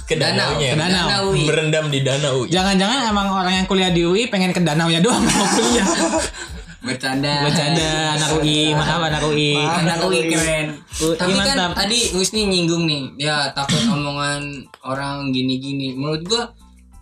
ke 0.05 0.13
danau 0.21 0.61
danaunya. 0.61 0.73
Ke 0.73 0.77
danau. 0.77 1.07
danau. 1.09 1.25
Berendam 1.49 1.85
di 1.89 2.01
danau. 2.05 2.37
Jangan-jangan 2.45 3.09
emang 3.09 3.33
orang 3.33 3.65
yang 3.65 3.67
kuliah 3.67 3.89
di 3.89 4.05
UI 4.05 4.29
pengen 4.29 4.53
ke 4.53 4.61
danaunya 4.61 5.01
doang 5.01 5.25
mau 5.25 5.45
kuliah. 5.57 5.89
bercanda. 6.87 7.43
Bercanda 7.43 7.89
anak 8.15 8.29
UI, 8.39 8.71
maaf 8.79 9.03
anak 9.03 9.23
UI. 9.27 9.59
Anak 9.59 9.99
UI 10.07 10.21
keren. 10.31 10.67
UI 11.03 11.19
tapi 11.19 11.35
kan 11.35 11.57
mantap. 11.59 11.83
tadi 11.83 11.99
Husni 12.15 12.47
nyinggung 12.47 12.87
nih. 12.87 13.27
Ya 13.29 13.51
takut 13.51 13.83
omongan 13.91 14.65
orang 14.87 15.35
gini-gini. 15.35 15.99
Menurut 15.99 16.23
gua 16.25 16.43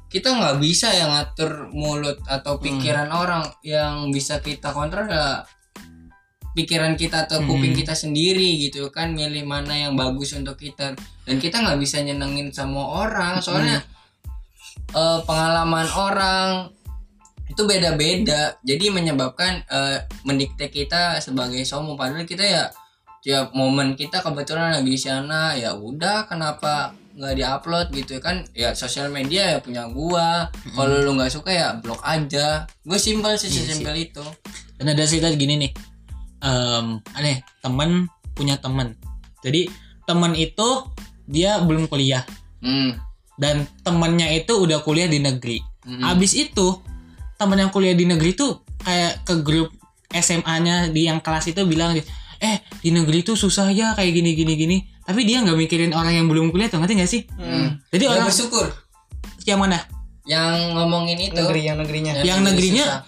kita 0.09 0.33
nggak 0.33 0.57
bisa 0.65 0.89
ya 0.91 1.07
ngatur 1.13 1.69
mulut 1.77 2.17
atau 2.25 2.57
pikiran 2.57 3.13
orang. 3.13 3.45
Yang 3.61 3.95
bisa 4.17 4.35
kita 4.41 4.73
kontrol 4.73 5.07
ya 5.13 5.45
pikiran 6.55 6.95
kita 6.97 7.29
atau 7.29 7.45
kuping 7.45 7.77
Hmm. 7.77 7.81
kita 7.85 7.93
sendiri 7.93 8.57
gitu 8.65 8.89
kan. 8.89 9.13
Milih 9.13 9.45
mana 9.45 9.77
yang 9.77 9.93
bagus 9.95 10.33
untuk 10.33 10.57
kita. 10.57 10.97
Dan 11.29 11.37
kita 11.37 11.61
nggak 11.61 11.77
bisa 11.77 12.01
nyenengin 12.01 12.49
semua 12.51 13.07
orang. 13.07 13.45
Soalnya 13.45 13.85
eh, 14.95 15.21
pengalaman 15.29 15.87
orang 15.93 16.49
itu 17.49 17.63
beda-beda 17.69 18.57
jadi 18.65 18.89
menyebabkan 18.89 19.65
eh, 19.69 19.99
mendikte 20.25 20.73
kita 20.73 21.21
sebagai 21.21 21.61
sombong 21.69 21.99
padahal 21.99 22.25
kita 22.25 22.45
ya 22.45 22.65
tiap 23.25 23.57
momen 23.57 23.97
kita 23.97 24.21
kebetulan 24.21 24.77
lagi 24.77 24.91
di 24.93 25.01
sana 25.01 25.57
ya 25.57 25.73
udah 25.73 26.29
kenapa 26.29 26.93
nggak 27.15 27.35
diupload 27.39 27.87
gitu 27.95 28.19
kan 28.19 28.43
ya 28.53 28.75
sosial 28.75 29.07
media 29.09 29.57
ya 29.57 29.59
punya 29.63 29.87
gua 29.87 30.51
kalau 30.75 30.99
lu 30.99 31.15
nggak 31.15 31.31
suka 31.31 31.51
ya 31.55 31.69
blok 31.79 32.03
aja 32.03 32.67
gue 32.83 32.99
simpel 32.99 33.39
sih 33.39 33.49
Iya 33.49 33.71
simpel 33.71 33.97
itu 33.97 34.25
Dan 34.75 34.91
ada 34.91 35.07
cerita 35.07 35.31
gini 35.31 35.55
nih. 35.55 35.73
Em, 36.43 36.99
aneh, 37.15 37.47
temen 37.63 38.11
punya 38.35 38.59
temen. 38.59 38.99
Jadi 39.47 39.71
temen 40.03 40.35
itu 40.35 40.91
dia 41.31 41.63
belum 41.63 41.87
kuliah 41.87 42.27
hmm. 42.61 42.99
dan 43.39 43.65
temennya 43.87 44.29
itu 44.35 44.53
udah 44.59 44.83
kuliah 44.83 45.07
di 45.07 45.23
negeri. 45.23 45.63
Mm-mm. 45.87 46.03
Abis 46.03 46.35
itu 46.35 46.83
temen 47.45 47.61
yang 47.61 47.71
kuliah 47.71 47.93
di 47.93 48.09
negeri 48.09 48.33
tuh 48.33 48.65
kayak 48.81 49.23
ke 49.29 49.45
grup 49.45 49.69
SMA-nya 50.09 50.89
di 50.89 51.07
yang 51.07 51.21
kelas 51.21 51.53
itu 51.53 51.61
bilang 51.69 51.93
eh 52.41 52.57
di 52.81 52.91
negeri 52.91 53.21
tuh 53.21 53.37
susah 53.37 53.69
ya 53.71 53.93
kayak 53.93 54.13
gini 54.17 54.33
gini 54.33 54.55
gini. 54.57 54.77
Tapi 55.05 55.29
dia 55.29 55.45
nggak 55.45 55.59
mikirin 55.61 55.93
orang 55.93 56.17
yang 56.17 56.27
belum 56.33 56.49
kuliah 56.49 56.73
tuh 56.73 56.81
ngerti 56.81 56.95
gak 56.97 57.11
sih? 57.13 57.23
Hmm. 57.37 57.77
Jadi 57.93 58.05
Ya 58.09 58.11
orang 58.17 58.27
bersyukur 58.33 58.67
yang 59.45 59.61
mana? 59.61 59.79
yang 60.25 60.73
ngomongin 60.73 61.21
itu 61.21 61.37
negeri 61.37 61.69
yang 61.69 61.77
negerinya 61.77 62.25
Yang 62.25 62.41
negeri 62.41 62.49
negerinya 62.49 62.85
susah. 62.89 63.01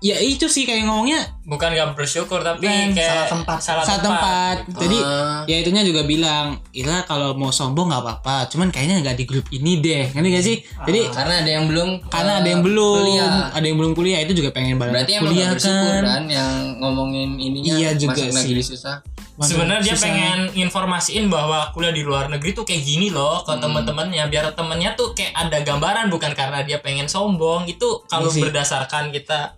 Ya 0.00 0.16
itu 0.16 0.44
sih 0.46 0.64
kayak 0.64 0.84
ngomongnya 0.84 1.20
Bukan 1.42 1.70
gak 1.70 1.92
bersyukur 1.92 2.40
tapi 2.40 2.64
kayak 2.64 2.96
salah 2.96 3.26
tempat. 3.28 3.58
Salah 3.60 3.84
saat 3.84 4.00
tempat. 4.00 4.56
Jadi 4.72 4.96
Ah. 4.96 5.42
ya 5.44 5.56
itunya 5.58 5.82
juga 5.82 6.02
bilang, 6.02 6.56
Ira 6.70 7.02
kalau 7.02 7.34
mau 7.34 7.50
sombong 7.50 7.90
nggak 7.90 8.00
apa-apa, 8.00 8.48
cuman 8.48 8.70
kayaknya 8.70 9.02
nggak 9.02 9.16
di 9.16 9.24
grup 9.24 9.44
ini 9.50 9.76
deh, 9.76 10.08
ngerti 10.08 10.28
gak 10.30 10.44
sih? 10.46 10.56
Jadi 10.80 11.00
karena 11.10 11.34
ada 11.38 11.50
yang 11.50 11.66
belum 11.66 11.88
karena 12.06 12.32
eh, 12.32 12.40
ada 12.40 12.48
yang 12.48 12.62
belum, 12.62 12.96
kuliah. 13.02 13.32
ada 13.50 13.66
yang 13.66 13.76
belum 13.76 13.92
kuliah 13.92 14.18
itu 14.20 14.32
juga 14.32 14.50
pengen 14.50 14.78
banget 14.78 14.94
berarti 14.96 15.12
kuliah 15.18 15.48
bersyukur 15.50 15.90
kan. 15.92 16.02
kan 16.06 16.24
yang 16.28 16.52
ngomongin 16.78 17.28
ininya 17.36 17.74
Iya 17.76 17.90
juga 17.94 18.14
masuk 18.16 18.32
negeri 18.32 18.60
sih. 18.60 18.72
susah 18.72 18.96
Sebenarnya 19.40 19.80
dia 19.82 19.96
susah. 19.96 20.04
pengen 20.06 20.38
informasiin 20.54 21.26
bahwa 21.26 21.72
kuliah 21.72 21.90
di 21.90 22.04
luar 22.04 22.28
negeri 22.28 22.52
tuh 22.52 22.62
kayak 22.62 22.80
gini 22.80 23.08
loh 23.08 23.40
ke 23.40 23.50
Hmm. 23.50 23.58
teman-temannya 23.58 24.22
biar 24.26 24.52
temennya 24.52 24.92
tuh 24.94 25.12
kayak 25.12 25.32
ada 25.34 25.58
gambaran 25.58 26.06
bukan 26.06 26.30
karena 26.30 26.60
dia 26.60 26.78
pengen 26.78 27.04
sombong 27.04 27.64
itu 27.64 28.04
kalau 28.06 28.28
Iya 28.28 28.36
sih. 28.36 28.42
berdasarkan 28.42 29.08
kita 29.10 29.56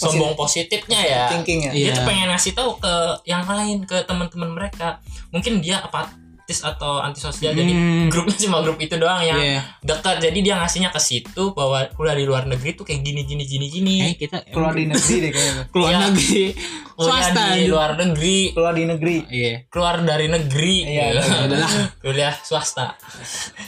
sombong 0.00 0.32
positifnya 0.32 0.96
ya. 0.98 1.22
Thinking 1.28 1.60
ya. 1.62 1.70
Iya. 1.70 1.84
dia 1.86 1.92
tuh 1.94 2.04
pengen 2.04 2.26
ngasih 2.28 2.52
tahu 2.52 2.70
ke 2.76 2.92
yang 3.24 3.44
lain 3.44 3.84
ke 3.84 4.00
teman-teman 4.02 4.50
mereka. 4.50 4.98
Mungkin 5.28 5.60
dia 5.60 5.78
apatis 5.78 6.18
atau 6.60 6.98
antisosial. 6.98 7.52
Jadi 7.52 7.70
Hmm. 7.70 8.08
grupnya 8.08 8.34
cuma 8.34 8.58
grup 8.58 8.74
itu 8.76 8.96
doang 8.96 9.20
yang 9.20 9.36
Iya. 9.36 9.60
dekat 9.80 10.18
jadi 10.18 10.38
dia 10.40 10.54
ngasihnya 10.56 10.90
ke 10.90 10.98
situ 10.98 11.52
bahwa 11.52 11.86
kuliah 11.92 12.16
di 12.16 12.24
luar 12.24 12.42
negeri 12.42 12.74
tuh 12.74 12.82
kayak 12.82 13.04
gini 13.04 13.22
gini 13.22 13.44
gini 13.44 13.66
gini. 13.68 13.96
Eh 14.02 14.14
kita 14.16 14.42
keluar 14.48 14.72
di 14.72 14.88
negeri 14.88 15.14
deh 15.20 15.30
kayaknya 15.30 15.64
keluar 15.70 15.92
Iya. 15.92 16.00
negeri. 16.08 16.44
Kuliah 16.90 17.16
swasta. 17.22 17.44
di 17.54 17.64
luar 17.64 17.90
negeri. 17.94 18.38
Keluar 18.50 18.74
di 18.74 18.84
negeri. 18.84 19.16
Iya. 19.30 19.52
keluar 19.68 19.94
dari 20.02 20.26
negeri. 20.26 20.74
Iya, 20.82 21.04
gitu. 21.14 21.22
iya, 21.22 21.38
udahlah. 21.46 21.72
kuliah 22.02 22.34
swasta. 22.40 22.86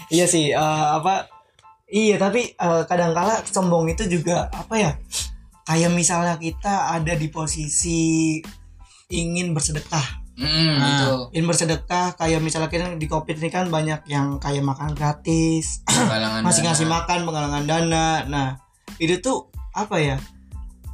Iya 0.09 0.27
sih 0.27 0.51
eh, 0.51 0.59
apa 0.91 1.31
iya 1.87 2.17
tapi 2.17 2.51
eh, 2.51 2.83
kadangkala 2.85 3.45
sombong 3.47 3.85
itu 3.89 4.05
juga 4.07 4.49
apa 4.49 4.75
ya 4.75 4.91
kayak 5.63 5.91
misalnya 5.95 6.37
kita 6.39 6.95
ada 6.95 7.15
di 7.15 7.29
posisi 7.31 8.39
ingin 9.13 9.53
bersedekah. 9.53 10.23
Hmm, 10.33 10.81
Nah. 10.81 10.89
itu 10.97 11.11
ingin 11.37 11.45
bersedekah 11.45 12.17
kayak 12.17 12.41
misalnya 12.41 12.73
kita 12.73 12.97
di 12.97 13.05
covid 13.05 13.37
ini 13.37 13.53
kan 13.53 13.69
banyak 13.69 14.09
yang 14.09 14.41
kayak 14.41 14.65
makan 14.65 14.97
gratis 14.97 15.85
masih 16.47 16.65
ngasih 16.65 16.89
makan 16.89 17.29
penggalangan 17.29 17.65
dana. 17.69 18.25
Nah 18.25 18.49
itu 18.97 19.21
tuh 19.21 19.53
apa 19.77 20.01
ya? 20.01 20.17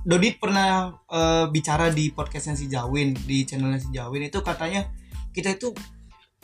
Dodit 0.03 0.43
pernah 0.43 0.91
eh, 1.07 1.47
bicara 1.55 1.93
di 1.95 2.11
podcastnya 2.11 2.59
si 2.59 2.67
Jawin 2.67 3.15
di 3.15 3.47
channelnya 3.47 3.79
si 3.79 3.89
Jawin. 3.95 4.27
Itu 4.27 4.43
katanya 4.43 4.91
kita 5.31 5.55
itu 5.55 5.71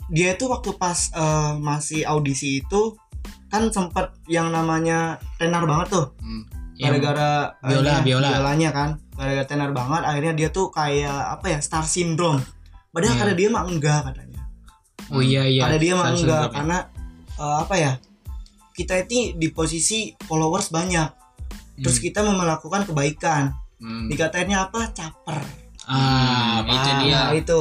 dia 0.07 0.37
itu 0.37 0.47
waktu 0.47 0.71
pas 0.79 1.11
eh, 1.11 1.53
masih 1.59 2.07
audisi 2.07 2.63
itu 2.63 2.95
kan 3.51 3.67
sempat 3.75 4.15
yang 4.31 4.55
namanya 4.55 5.19
tenar 5.35 5.67
banget 5.67 5.91
tuh. 5.91 6.07
Hmm. 6.23 6.47
Yang 6.75 6.91
gara-gara 6.99 7.29
eh, 7.55 7.69
biola, 7.69 7.79
ininya, 7.81 8.03
biola. 8.03 8.27
biolanya 8.29 8.69
kan 8.71 8.89
gara-gara 9.11 9.45
tenar 9.45 9.69
banget 9.71 10.01
akhirnya 10.03 10.33
dia 10.33 10.49
tuh 10.49 10.67
kayak 10.69 11.09
apa 11.33 11.45
ya 11.47 11.59
star 11.59 11.83
syndrome 11.83 12.43
padahal 12.89 13.13
Iya. 13.13 13.21
kata 13.21 13.33
dia 13.33 13.47
mah 13.49 13.63
enggak 13.63 13.99
katanya 14.05 14.41
Oh 15.07 15.21
iya 15.21 15.43
iya. 15.43 15.61
ada 15.63 15.77
dia 15.77 15.93
mah 15.93 16.09
enggak 16.09 16.19
syndrome 16.19 16.43
ya. 16.43 16.51
karena 16.51 16.77
eh, 17.33 17.57
apa 17.61 17.75
ya 17.75 17.91
kita 18.71 18.93
itu 18.99 19.15
di 19.33 19.47
posisi 19.49 19.99
followers 20.19 20.67
banyak 20.69 21.09
terus 21.77 21.95
Hmm. 21.95 22.03
kita 22.03 22.19
mau 22.21 22.35
melakukan 22.35 22.83
kebaikan 22.83 23.43
Hmm. 23.75 24.07
dikatainnya 24.07 24.63
apa 24.63 24.91
caper 24.91 25.39
Ah, 25.85 26.59
Hmm, 26.59 26.71
itu 26.71 26.89
paham. 26.89 27.01
dia. 27.01 27.13
nah 27.13 27.31
itu 27.31 27.59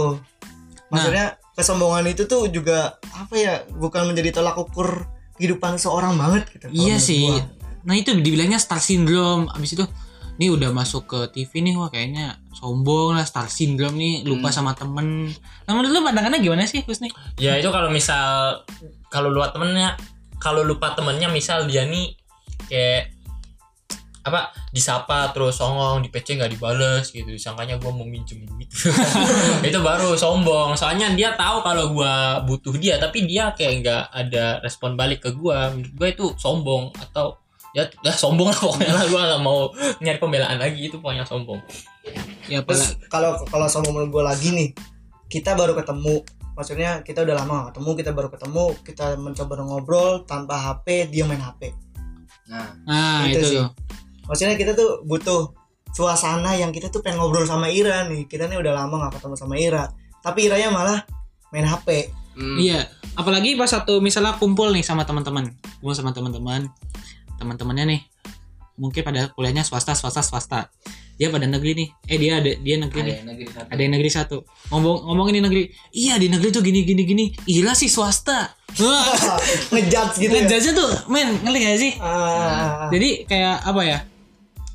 maksudnya 0.88 1.26
kesombongan 1.52 2.06
itu 2.08 2.24
tuh 2.24 2.48
juga 2.48 2.78
apa 3.12 3.34
ya 3.34 3.54
bukan 3.68 4.08
menjadi 4.08 4.30
tolak 4.32 4.56
ukur 4.56 5.06
kehidupan 5.34 5.76
seorang 5.76 6.14
banget 6.14 6.46
gitu 6.48 6.66
Iya 6.68 6.96
sih. 6.96 7.26
gua. 7.28 7.42
Nah 7.84 7.94
itu 7.94 8.16
dibilangnya 8.16 8.56
star 8.56 8.80
syndrome. 8.80 9.48
Abis 9.52 9.76
itu, 9.76 9.84
nih 10.36 10.50
udah 10.50 10.72
masuk 10.72 11.04
ke 11.06 11.20
TV 11.30 11.60
nih, 11.60 11.74
wah 11.76 11.88
kayaknya 11.88 12.40
sombong 12.50 13.14
lah, 13.14 13.24
star 13.24 13.46
syndrome 13.46 13.94
nih, 13.94 14.24
lupa 14.24 14.48
Hmm. 14.48 14.56
sama 14.56 14.72
temen. 14.72 15.30
Nah 15.68 15.72
menurut 15.72 15.92
lu 15.92 16.00
pandangannya 16.00 16.40
gimana 16.40 16.64
sih, 16.64 16.82
Husni? 16.82 17.12
ya 17.36 17.56
itu 17.56 17.68
kalau 17.68 17.88
misal 17.92 18.60
kalau 19.08 19.30
lupa 19.30 19.54
temennya 19.54 19.94
kalau 20.36 20.60
lupa 20.60 20.92
temennya 20.92 21.30
misal 21.30 21.64
dia 21.64 21.86
nih 21.86 22.12
kayak 22.66 23.14
apa 24.24 24.56
disapa 24.72 25.36
terus 25.36 25.60
songong 25.60 26.00
di 26.00 26.08
PC 26.08 26.40
nggak 26.40 26.56
dibales 26.56 27.12
gitu 27.12 27.28
sangkanya 27.36 27.76
gue 27.76 27.92
mau 27.92 28.08
minjem 28.08 28.40
duit 28.48 28.72
itu 29.68 29.78
baru 29.84 30.16
sombong 30.16 30.72
soalnya 30.80 31.12
dia 31.12 31.36
tahu 31.36 31.60
kalau 31.60 31.92
gue 31.92 32.14
butuh 32.48 32.72
dia 32.80 32.96
tapi 32.96 33.28
dia 33.28 33.52
kayak 33.52 33.84
nggak 33.84 34.02
ada 34.16 34.64
respon 34.64 34.96
balik 34.96 35.28
ke 35.28 35.30
gue 35.36 35.58
menurut 35.76 35.92
gue 35.92 36.08
itu 36.08 36.26
sombong 36.40 36.88
atau 36.96 37.36
ya 37.74 37.84
ya 38.06 38.12
sombong 38.14 38.48
lah 38.48 38.58
pokoknya 38.58 38.92
lah. 38.94 39.04
Gue 39.10 39.18
nggak 39.20 39.42
mau 39.42 39.68
nyari 40.00 40.18
pembelaan 40.22 40.56
lagi. 40.56 40.88
Itu 40.88 41.02
pokoknya 41.02 41.26
sombong. 41.26 41.58
Ya 42.46 42.62
terus 42.62 42.96
kalau 43.10 43.34
kalau 43.50 43.66
sombong 43.66 43.92
menurut 43.98 44.10
gue 44.14 44.24
lagi 44.24 44.48
nih 44.54 44.68
kita 45.28 45.52
baru 45.58 45.74
ketemu. 45.74 46.22
Maksudnya 46.54 47.02
kita 47.02 47.26
udah 47.26 47.34
lama 47.34 47.66
gak 47.66 47.74
ketemu 47.74 47.90
kita 47.98 48.10
baru 48.14 48.28
ketemu 48.30 48.64
kita 48.86 49.06
mencoba 49.18 49.58
ngobrol 49.66 50.22
tanpa 50.22 50.54
HP 50.54 51.10
dia 51.10 51.26
main 51.26 51.42
HP 51.42 51.74
nah 52.46 52.70
Nah 52.86 53.26
Itu 53.26 53.42
itu, 53.42 53.46
sih. 53.50 53.58
tuh. 53.58 53.68
maksudnya 54.30 54.54
kita 54.54 54.78
tuh 54.78 55.02
butuh 55.02 55.50
suasana 55.90 56.54
yang 56.54 56.70
kita 56.70 56.94
tuh 56.94 57.02
pengen 57.02 57.18
ngobrol 57.18 57.42
sama 57.42 57.66
Ira 57.74 58.06
nih. 58.06 58.30
Kita 58.30 58.46
nih 58.46 58.62
udah 58.62 58.70
lama 58.70 59.10
gak 59.10 59.18
ketemu 59.18 59.34
sama 59.34 59.58
Ira. 59.58 59.90
Tapi 60.22 60.46
Iranya 60.46 60.70
malah 60.70 60.98
main 61.50 61.66
HP 61.66 62.14
Hmm. 62.34 62.58
Iya. 62.58 62.90
Apalagi 63.14 63.54
pas 63.54 63.70
satu 63.70 64.02
misalnya 64.02 64.34
kumpul 64.34 64.74
nih 64.74 64.82
sama 64.82 65.06
teman-teman, 65.06 65.54
kumpul 65.78 65.94
sama 65.94 66.10
teman-teman, 66.10 66.66
teman-temannya 67.36 67.84
nih, 67.90 68.00
mungkin 68.76 69.02
pada 69.02 69.30
kuliahnya 69.32 69.62
swasta, 69.62 69.94
swasta, 69.94 70.22
swasta. 70.22 70.60
Dia 71.14 71.30
pada 71.30 71.46
negeri 71.46 71.78
nih. 71.78 71.88
Eh 72.10 72.18
dia 72.18 72.42
ada 72.42 72.50
dia 72.58 72.74
negeri 72.74 73.00
ada 73.00 73.06
nih. 73.06 73.16
negeri 73.22 73.46
satu. 73.46 73.66
Ada 73.70 73.80
yang 73.86 73.92
negeri 73.94 74.10
satu. 74.10 74.36
Ngomong 74.74 74.96
ngomongin 75.06 75.34
di 75.38 75.42
negeri. 75.46 75.62
Iya 75.94 76.18
di 76.18 76.26
negeri 76.26 76.50
tuh 76.50 76.58
gini 76.58 76.82
gini 76.82 77.02
gini. 77.06 77.24
Ira 77.46 77.70
sih 77.78 77.86
swasta. 77.86 78.50
Ngejudge 79.70 80.18
gitu 80.18 80.34
ya? 80.34 80.42
Ngejudge 80.42 80.70
tuh 80.74 80.90
men 81.06 81.38
ngerti 81.46 81.58
gak 81.62 81.78
sih? 81.78 81.92
Ah, 82.02 82.90
jadi 82.90 83.30
kayak 83.30 83.56
apa 83.62 83.80
ya? 83.86 83.98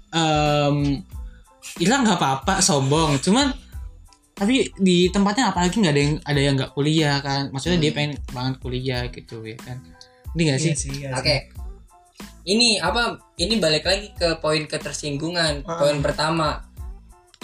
Em 0.10 1.04
Ira 1.80 1.96
nggak 2.02 2.16
apa-apa 2.16 2.64
sombong. 2.64 3.20
Cuman 3.20 3.52
tapi 4.32 4.72
di 4.80 5.12
tempatnya 5.12 5.52
apalagi 5.52 5.84
nggak 5.84 5.92
ada 5.92 6.02
yang 6.02 6.16
ada 6.24 6.40
yang 6.40 6.54
nggak 6.56 6.72
kuliah 6.72 7.20
kan? 7.20 7.52
Maksudnya 7.52 7.84
dia 7.84 7.92
Hmm. 7.92 7.98
pengen 8.00 8.12
banget 8.32 8.56
kuliah 8.64 9.02
gitu 9.12 9.44
ya 9.44 9.60
kan? 9.60 9.84
Ini 10.32 10.42
nggak 10.48 10.60
sih? 10.60 10.72
Iya 10.72 10.78
sih, 10.80 10.92
iya 11.04 11.10
Oke. 11.12 11.28
sih. 11.28 11.40
Ini 12.50 12.82
apa? 12.82 13.22
Ini 13.38 13.62
balik 13.62 13.86
lagi 13.86 14.10
ke 14.18 14.42
poin 14.42 14.66
ketersinggungan. 14.66 15.62
Ah. 15.70 15.78
Poin 15.78 16.02
pertama 16.02 16.66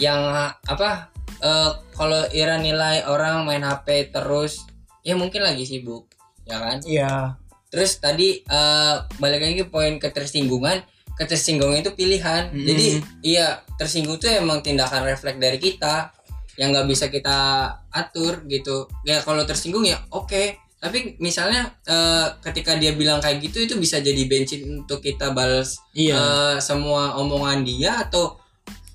yang 0.01 0.33
apa? 0.65 1.15
eh, 1.41 1.71
kalau 1.95 2.21
Ira 2.31 2.57
nilai 2.59 3.03
orang 3.07 3.43
main 3.43 3.63
HP 3.63 4.13
terus 4.13 4.65
ya 5.05 5.13
mungkin 5.17 5.43
lagi 5.43 5.67
sibuk, 5.67 6.09
ya 6.47 6.57
kan? 6.59 6.77
Iya. 6.85 7.35
Terus 7.71 7.99
tadi 7.99 8.41
eh, 8.41 8.95
balik 9.19 9.41
lagi 9.41 9.55
ke 9.65 9.67
poin 9.67 9.93
ketersinggungan. 9.99 10.83
Ketersinggungan 11.15 11.79
itu 11.79 11.95
pilihan. 11.95 12.51
Mm. 12.51 12.65
Jadi 12.67 12.87
iya 13.23 13.63
tersinggung 13.79 14.19
itu 14.19 14.27
emang 14.27 14.59
tindakan 14.59 15.07
refleks 15.07 15.39
dari 15.39 15.59
kita 15.59 16.11
yang 16.55 16.71
nggak 16.71 16.87
bisa 16.87 17.07
kita 17.07 17.71
atur 17.91 18.43
gitu. 18.47 18.87
Ya 19.07 19.23
kalau 19.23 19.43
tersinggung 19.47 19.87
ya 19.87 19.99
oke. 20.11 20.59
Tapi 20.85 21.17
misalnya 21.17 21.73
eh, 21.89 22.27
ketika 22.45 22.77
dia 22.77 22.93
bilang 22.93 23.17
kayak 23.17 23.41
gitu 23.41 23.65
itu 23.65 23.73
bisa 23.81 23.97
jadi 23.97 24.21
bensin 24.29 24.85
untuk 24.85 25.01
kita 25.01 25.33
balas 25.33 25.81
iya 25.97 26.13
eh, 26.13 26.55
semua 26.61 27.17
omongan 27.17 27.65
dia 27.65 28.05
atau 28.05 28.37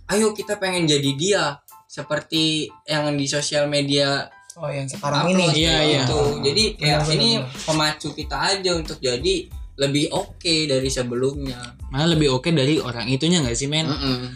ayo 0.06 0.30
kita 0.30 0.54
pengen 0.62 0.86
jadi 0.86 1.10
dia 1.18 1.42
seperti 1.90 2.70
yang 2.86 3.10
di 3.18 3.26
sosial 3.26 3.66
media 3.66 4.30
Oh 4.58 4.66
yang 4.66 4.84
sekarang 4.86 5.30
ini. 5.30 5.46
Iya, 5.62 5.76
iya. 5.86 6.02
gitu. 6.04 6.42
Jadi 6.42 6.64
kayak 6.74 7.06
Benar, 7.06 7.14
ini 7.16 7.30
benar, 7.38 7.64
pemacu 7.64 8.08
kita 8.12 8.36
aja 8.50 8.70
untuk 8.74 8.98
jadi 8.98 9.34
lebih 9.80 10.12
oke 10.12 10.54
dari 10.68 10.90
sebelumnya. 10.92 11.56
malah 11.88 12.12
lebih 12.12 12.28
oke 12.36 12.52
dari 12.52 12.76
orang 12.76 13.08
itunya 13.08 13.40
nggak 13.40 13.56
sih 13.56 13.66
men 13.66 13.88
Mm-mm. 13.88 14.30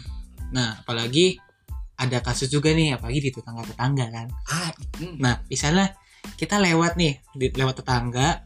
nah 0.51 0.81
apalagi 0.81 1.37
ada 1.95 2.19
kasus 2.19 2.49
juga 2.49 2.73
nih 2.73 2.97
apalagi 2.97 3.23
di 3.23 3.31
tetangga 3.31 3.63
tetangga 3.63 4.05
kan 4.11 4.27
Ah, 4.49 4.73
mm. 4.99 5.21
nah 5.21 5.39
misalnya 5.47 5.93
kita 6.33 6.57
lewat 6.57 6.97
nih 6.97 7.21
di, 7.37 7.53
lewat 7.53 7.85
tetangga. 7.85 8.43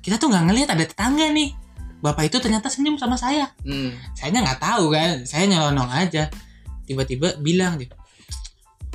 Kita 0.00 0.16
tuh 0.16 0.32
nggak 0.32 0.44
ngelihat 0.48 0.68
ada 0.72 0.84
tetangga 0.84 1.28
nih. 1.28 1.52
Bapak 2.00 2.32
itu 2.32 2.40
ternyata 2.40 2.72
senyum 2.72 2.96
sama 2.96 3.20
saya. 3.20 3.52
Mm. 3.60 3.92
saya 4.16 4.32
nggak 4.32 4.60
tahu 4.60 4.88
kan 4.92 5.28
saya 5.28 5.44
nyelonong 5.44 5.90
aja. 5.92 6.32
Tiba-tiba 6.88 7.36
bilang 7.38 7.76
dia 7.76 7.92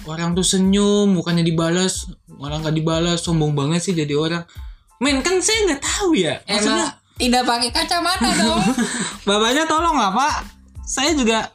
orang 0.05 0.37
tuh 0.37 0.45
senyum 0.45 1.17
bukannya 1.17 1.41
dibalas 1.41 2.09
malah 2.37 2.61
nggak 2.61 2.75
dibalas. 2.77 3.21
Sombong 3.21 3.53
banget 3.53 3.81
sih 3.85 3.93
jadi 3.93 4.13
orang. 4.17 4.43
Men 5.01 5.19
kan 5.25 5.41
saya 5.41 5.73
nggak 5.73 5.81
tahu 5.81 6.15
ya. 6.15 6.39
Maksudnya 6.45 6.87
Emang 6.89 7.03
tidak 7.15 7.43
pakai 7.47 7.69
kacamata 7.71 8.29
dong. 8.35 8.63
bapaknya 9.27 9.63
tolong 9.67 9.95
lah 9.97 10.11
pak. 10.13 10.35
Saya 10.85 11.15
juga 11.17 11.49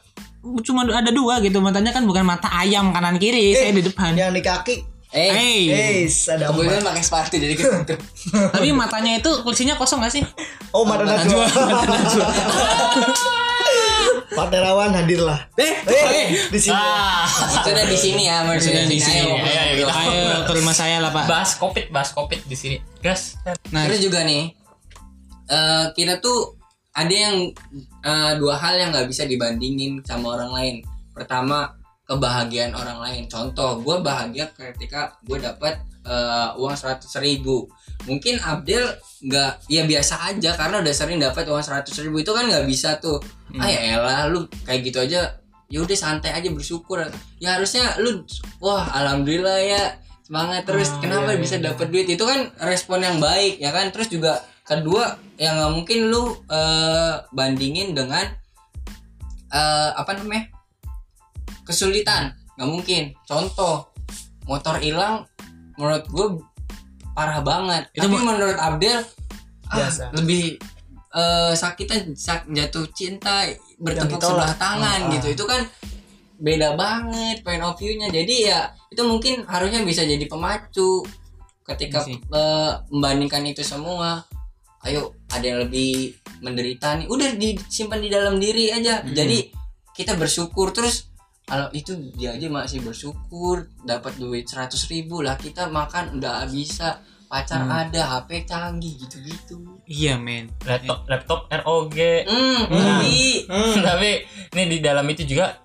cuma 0.64 0.84
ada 0.88 1.10
dua 1.12 1.38
gitu. 1.44 1.62
Matanya 1.62 1.94
kan 1.94 2.04
bukan 2.04 2.24
mata 2.26 2.50
ayam 2.50 2.90
kanan 2.92 3.16
kiri 3.16 3.54
saya 3.54 3.72
di 3.72 3.82
depan. 3.84 4.16
Yang 4.16 4.32
di 4.40 4.42
kaki. 4.42 4.76
Eh, 5.10 5.28
hey 5.28 5.60
Eh, 5.66 6.06
ada 6.28 6.48
kemudian 6.48 6.78
pakai 6.80 7.00
sepatu 7.00 7.34
jadi 7.34 7.52
ketutup. 7.52 7.98
tapi 8.54 8.70
matanya 8.70 9.16
itu 9.16 9.30
kursinya 9.40 9.74
kosong 9.74 10.00
gak 10.00 10.12
sih 10.12 10.24
Oh, 10.70 10.82
mata 10.82 11.02
najwa. 11.02 11.46
Pak 14.30 14.46
Terawan 14.48 14.94
hadirlah. 14.94 15.50
eh 15.56 15.82
Eh, 15.82 16.26
di 16.46 16.58
sini. 16.60 16.70
ah 16.72 17.26
Sudah 17.60 17.82
di 17.84 17.98
sini 17.98 18.22
ya, 18.24 18.46
Mas. 18.46 18.62
Sudah 18.62 18.86
di 18.86 18.96
sini. 18.96 19.26
Ayo, 19.26 19.34
Ayo, 19.36 19.50
ayo, 19.60 19.74
kita- 19.76 19.96
ayo 20.00 20.46
ke 20.46 20.52
rumah 20.58 20.70
saya 20.72 20.96
lah 20.98 21.10
pak 21.10 21.26
bahas 21.26 21.58
covid 21.58 21.90
bahas 21.90 22.10
covid 22.10 22.38
di 22.40 22.54
sini 22.54 22.76
gas 23.00 23.34
nah 23.68 23.90
Terus 23.90 24.00
juga 24.00 24.22
nih, 24.22 24.54
eh, 25.46 25.84
kita 25.90 26.22
tuh 26.22 26.54
ada 26.92 27.10
yang 27.10 27.50
eh, 28.00 28.32
dua 28.38 28.54
hal 28.56 28.74
yang 28.76 28.94
nggak 28.94 29.10
bisa 29.10 29.26
dibandingin 29.26 29.98
sama 30.00 30.38
orang 30.38 30.50
lain. 30.52 30.74
Pertama, 31.10 31.74
kebahagiaan 32.10 32.74
orang 32.74 32.98
lain. 32.98 33.22
Contoh, 33.30 33.78
gue 33.78 33.96
bahagia 34.02 34.50
ketika 34.50 35.14
gue 35.22 35.38
dapat 35.38 35.78
eh, 36.02 36.50
uang 36.58 36.74
seratus 36.74 37.14
ribu. 37.22 37.70
Mungkin 38.10 38.42
Abdel 38.42 38.98
nggak, 39.22 39.70
ya 39.70 39.86
biasa 39.86 40.34
aja 40.34 40.58
karena 40.58 40.82
udah 40.82 40.94
sering 40.96 41.22
dapat 41.22 41.46
uang 41.46 41.62
seratus 41.62 41.94
ribu 42.02 42.18
itu 42.18 42.34
kan 42.34 42.50
nggak 42.50 42.66
bisa 42.66 42.98
tuh. 42.98 43.22
Ah 43.54 43.70
ya 43.70 43.94
elah, 43.94 44.26
lu 44.26 44.50
kayak 44.66 44.90
gitu 44.90 44.98
aja. 44.98 45.38
Ya 45.70 45.78
udah 45.78 45.94
santai 45.94 46.34
aja 46.34 46.50
bersyukur. 46.50 46.98
Ya 47.38 47.54
harusnya 47.54 47.94
lu, 48.02 48.26
wah 48.58 48.90
alhamdulillah 48.90 49.62
ya 49.62 49.82
semangat 50.26 50.66
terus. 50.66 50.90
Ah, 50.90 50.98
Kenapa 50.98 51.30
iya, 51.30 51.38
bisa 51.38 51.62
iya. 51.62 51.70
dapat 51.70 51.94
duit 51.94 52.10
itu 52.10 52.24
kan 52.26 52.50
respon 52.58 53.06
yang 53.06 53.22
baik 53.22 53.62
ya 53.62 53.70
kan. 53.70 53.94
Terus 53.94 54.10
juga 54.10 54.42
kedua 54.66 55.14
yang 55.38 55.62
nggak 55.62 55.72
mungkin 55.78 55.98
lu 56.10 56.34
eh, 56.50 57.22
bandingin 57.30 57.94
dengan 57.94 58.26
eh, 59.54 59.90
apa 59.94 60.10
namanya 60.18 60.59
kesulitan 61.70 62.34
nggak 62.58 62.68
mungkin. 62.68 63.02
Contoh 63.22 63.88
motor 64.44 64.76
hilang 64.82 65.22
menurut 65.78 66.04
gue 66.10 66.26
parah 67.14 67.40
banget. 67.40 67.86
Itu 67.94 68.10
Tapi 68.10 68.16
menurut 68.18 68.58
Abdel 68.58 69.00
ah, 69.70 69.86
lebih 70.18 70.58
eh, 71.14 71.52
sakitnya 71.54 72.10
sak- 72.18 72.50
jatuh 72.50 72.84
cinta 72.90 73.46
bertepuk 73.78 74.18
sebelah 74.18 74.54
tangan 74.58 75.00
Ah, 75.00 75.06
ah. 75.08 75.12
gitu. 75.14 75.26
Itu 75.38 75.44
kan 75.46 75.62
beda 76.40 76.74
banget 76.74 77.44
point 77.46 77.62
of 77.62 77.76
view-nya. 77.78 78.10
Jadi 78.10 78.50
ya 78.50 78.72
itu 78.90 79.02
mungkin 79.06 79.46
harusnya 79.46 79.84
bisa 79.86 80.02
jadi 80.02 80.24
pemacu 80.26 81.06
ketika 81.64 82.02
eh, 82.10 82.72
membandingkan 82.90 83.46
itu 83.46 83.62
semua. 83.62 84.26
Ayo 84.80 85.12
ada 85.28 85.44
yang 85.44 85.60
lebih 85.60 86.16
menderita 86.40 86.96
nih. 86.96 87.06
Udah 87.06 87.36
disimpan 87.36 88.00
di 88.00 88.08
dalam 88.08 88.40
diri 88.40 88.72
aja. 88.72 89.04
Hmm. 89.04 89.12
Jadi 89.12 89.52
kita 89.92 90.16
bersyukur 90.16 90.72
terus 90.72 91.09
kalau 91.50 91.66
itu 91.74 91.98
dia 92.14 92.38
aja 92.38 92.46
masih 92.46 92.78
bersyukur 92.78 93.66
dapat 93.82 94.14
duit 94.16 94.46
100 94.46 94.70
ribu 94.86 95.18
lah. 95.18 95.34
Kita 95.34 95.66
makan 95.66 96.22
udah 96.22 96.46
bisa 96.46 97.02
pacar 97.26 97.62
Hmm. 97.62 97.74
ada 97.90 98.02
HP 98.06 98.46
canggih 98.46 98.94
gitu-gitu. 99.02 99.82
Iya 99.84 100.14
men. 100.14 100.46
Laptop 100.62 101.10
laptop 101.10 101.40
ROG 101.50 101.98
hmm, 102.22 102.70
Hmm. 102.70 103.02
beli. 103.02 103.50
tapi 103.82 104.10
ini 104.54 104.62
di 104.66 104.78
dalam 104.78 105.02
itu 105.06 105.26
juga 105.26 105.58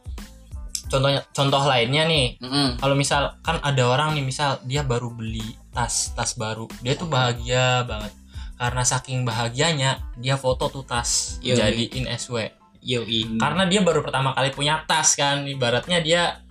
contohnya 0.85 1.21
contoh 1.29 1.61
lainnya 1.65 2.05
nih. 2.05 2.37
Mm-mm. 2.41 2.77
kalau 2.77 2.93
misal 2.93 3.37
kan 3.41 3.57
ada 3.61 3.85
orang 3.85 4.13
nih 4.13 4.25
misal 4.25 4.61
dia 4.65 4.81
baru 4.81 5.13
beli 5.13 5.45
tas 5.69 6.13
tas 6.13 6.33
baru. 6.33 6.65
Dia 6.81 6.97
tuh 6.97 7.05
bahagia 7.05 7.85
banget. 7.85 8.13
Karena 8.55 8.81
saking 8.81 9.21
bahagianya 9.21 10.01
dia 10.15 10.33
foto 10.39 10.71
tuh 10.71 10.81
tas 10.81 11.37
Yoi. 11.45 11.57
jadiin 11.57 12.09
SW 12.09 12.64
yoi 12.85 13.41
karena 13.41 13.65
dia 13.65 13.81
baru 13.81 14.05
pertama 14.05 14.37
kali 14.37 14.53
punya 14.53 14.85
tas 14.85 15.17
kan 15.17 15.41
ibaratnya 15.49 16.05
dia 16.05 16.45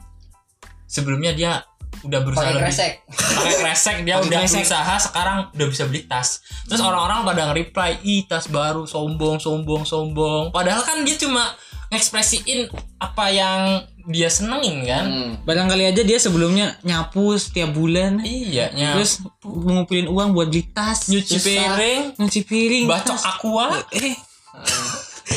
sebelumnya 0.91 1.31
dia 1.31 1.63
udah 2.03 2.21
berusaha 2.27 2.43
pakai 2.43 2.55
lebih 2.59 2.67
kresek. 2.67 2.93
Pakai 3.07 3.55
kresek 3.63 3.97
dia 4.03 4.15
udah 4.25 4.41
kresek. 4.43 4.67
berusaha 4.67 4.95
sekarang 4.99 5.39
udah 5.55 5.67
bisa 5.71 5.83
beli 5.87 6.03
tas. 6.11 6.43
Terus 6.67 6.83
orang-orang 6.83 7.23
pada 7.23 7.43
nge-reply 7.51 7.91
ih 8.03 8.27
tas 8.27 8.51
baru 8.51 8.85
sombong 8.85 9.39
sombong 9.39 9.87
sombong. 9.87 10.51
Padahal 10.51 10.83
kan 10.83 11.07
dia 11.07 11.17
cuma 11.17 11.55
ngekspresiin 11.95 12.67
apa 12.99 13.25
yang 13.31 13.61
dia 14.05 14.29
senengin 14.29 14.85
kan. 14.85 15.05
Hmm. 15.07 15.33
barangkali 15.49 15.89
aja 15.89 16.03
dia 16.05 16.19
sebelumnya 16.21 16.77
nyapu 16.85 17.39
setiap 17.41 17.73
bulan. 17.73 18.21
Iya 18.21 18.75
nya 18.75 18.99
terus 18.99 19.25
ngumpulin 19.45 20.11
uang 20.11 20.35
buat 20.37 20.51
beli 20.51 20.67
tas 20.75 21.09
nyuci 21.09 21.39
piring. 21.41 22.19
Nyuci 22.21 22.41
piring 22.45 22.85
bacok 22.91 23.21
aqua. 23.23 23.69
Eh. 23.97 24.17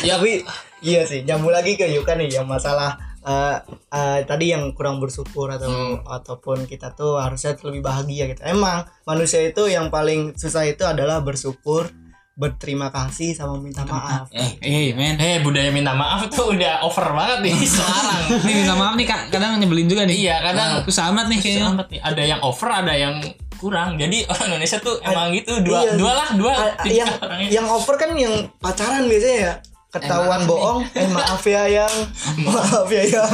Ya, 0.03 0.19
tapi 0.19 0.45
iya 0.79 1.01
sih 1.03 1.21
nyambung 1.21 1.49
lagi 1.49 1.73
ke 1.73 1.85
Yuka 1.87 2.13
nih 2.13 2.29
yang 2.31 2.45
masalah 2.45 2.95
eh, 3.19 3.55
eh, 3.89 4.19
tadi 4.23 4.49
yang 4.49 4.71
kurang 4.71 4.97
bersyukur 4.97 5.49
atau 5.49 5.67
Hmm. 5.67 5.99
ataupun 6.01 6.63
kita 6.63 6.91
tuh 6.91 7.17
harusnya 7.17 7.59
lebih 7.61 7.81
bahagia 7.81 8.23
gitu. 8.25 8.39
Emang 8.41 8.87
manusia 9.03 9.41
itu 9.41 9.67
yang 9.67 9.87
paling 9.87 10.31
susah 10.33 10.63
itu 10.63 10.81
adalah 10.81 11.19
bersyukur, 11.19 11.91
berterima 12.33 12.87
kasih 12.87 13.33
sama 13.33 13.57
minta 13.57 13.83
maaf. 13.83 14.31
eh 14.31 14.55
eh 14.61 14.93
men 14.93 15.17
eh 15.17 15.41
budaya 15.41 15.67
minta 15.69 15.91
maaf 15.91 16.29
tuh 16.29 16.53
udah 16.53 16.79
over 16.81 17.03
banget 17.11 17.39
nih 17.43 17.55
sekarang 17.67 18.21
nih 18.41 18.55
minta 18.55 18.73
maaf 18.73 18.93
nih 18.93 19.05
kak 19.05 19.21
kadang 19.27 19.57
nyebelin 19.57 19.87
juga 19.87 20.05
nih 20.05 20.17
iya 20.21 20.35
kadang 20.39 20.85
susah 20.85 21.09
amat 21.09 21.25
nih 21.27 21.39
kayaknya 21.41 21.63
Selamat 21.65 21.87
nih. 21.89 21.99
ada 21.99 22.21
yang 22.23 22.39
over 22.41 22.69
ada 22.69 22.93
yang 22.95 23.15
kurang 23.57 23.97
jadi 23.97 24.17
orang 24.29 24.45
Indonesia 24.47 24.77
tuh 24.79 24.95
emang 25.01 25.33
gitu 25.33 25.51
dua 25.59 25.79
Iya. 25.81 25.91
dua 25.97 26.11
lah 26.13 26.29
dua 26.31 26.53
A- 26.53 26.85
yang 26.87 27.09
orangnya. 27.11 27.49
yang 27.51 27.67
over 27.67 27.95
kan 27.97 28.09
yang 28.15 28.33
pacaran 28.55 29.03
biasanya 29.03 29.37
ya 29.41 29.53
ketahuan 29.99 30.39
maaf 30.39 30.47
bohong 30.47 30.79
eh 30.91 31.07
maaf 31.07 31.41
ya 31.41 31.63
yang 31.67 31.93
maaf 32.45 32.87
ya 32.87 33.03
yang 33.03 33.33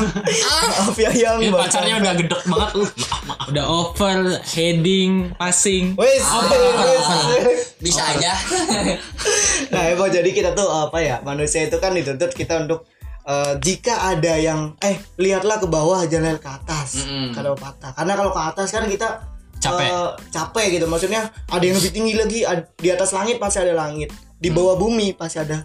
maaf 0.70 0.96
ya 0.96 1.12
yang 1.12 1.38
Baru 1.46 1.62
pacarnya 1.62 1.96
udah 1.98 2.14
gedek 2.14 2.42
banget 2.46 2.70
uh 2.74 2.90
maaf 2.90 3.22
maaf 3.26 3.46
udah 3.48 3.66
over 3.66 4.18
heading 4.48 5.12
passing 5.34 5.94
Wes, 5.96 6.24
Ah. 6.24 6.44
bisa 7.78 8.02
aja 8.08 8.34
Nah, 9.66 9.90
emang 9.90 10.08
jadi 10.08 10.28
kita 10.28 10.54
tuh 10.54 10.68
apa 10.68 11.00
ya? 11.00 11.18
Manusia 11.20 11.64
itu 11.64 11.78
kan 11.78 11.92
dituntut 11.92 12.30
kita 12.32 12.62
untuk 12.62 12.86
eh, 13.24 13.58
jika 13.58 14.12
ada 14.12 14.38
yang 14.38 14.78
eh 14.80 15.02
lihatlah 15.18 15.58
ke 15.58 15.66
bawah 15.66 16.06
jangan 16.06 16.30
lihat 16.30 16.40
ke 16.40 16.50
atas 16.52 17.02
Mm-mm. 17.02 17.34
kalau 17.34 17.54
patah. 17.54 17.90
Karena 17.92 18.14
kalau 18.14 18.30
ke 18.30 18.42
atas 18.44 18.70
kan 18.70 18.86
kita 18.86 19.26
Capek. 19.58 19.88
eh, 19.88 20.10
capek 20.30 20.66
gitu. 20.74 20.86
Maksudnya 20.86 21.22
ada 21.48 21.64
yang 21.64 21.74
lebih 21.74 21.90
tinggi 21.92 22.14
lagi 22.14 22.40
ad- 22.44 22.70
di 22.76 22.88
atas 22.88 23.10
langit 23.12 23.40
pasti 23.40 23.58
ada 23.58 23.74
langit. 23.74 24.12
Di 24.36 24.52
bawah 24.52 24.76
bumi 24.76 25.16
pasti 25.16 25.40
ada 25.40 25.64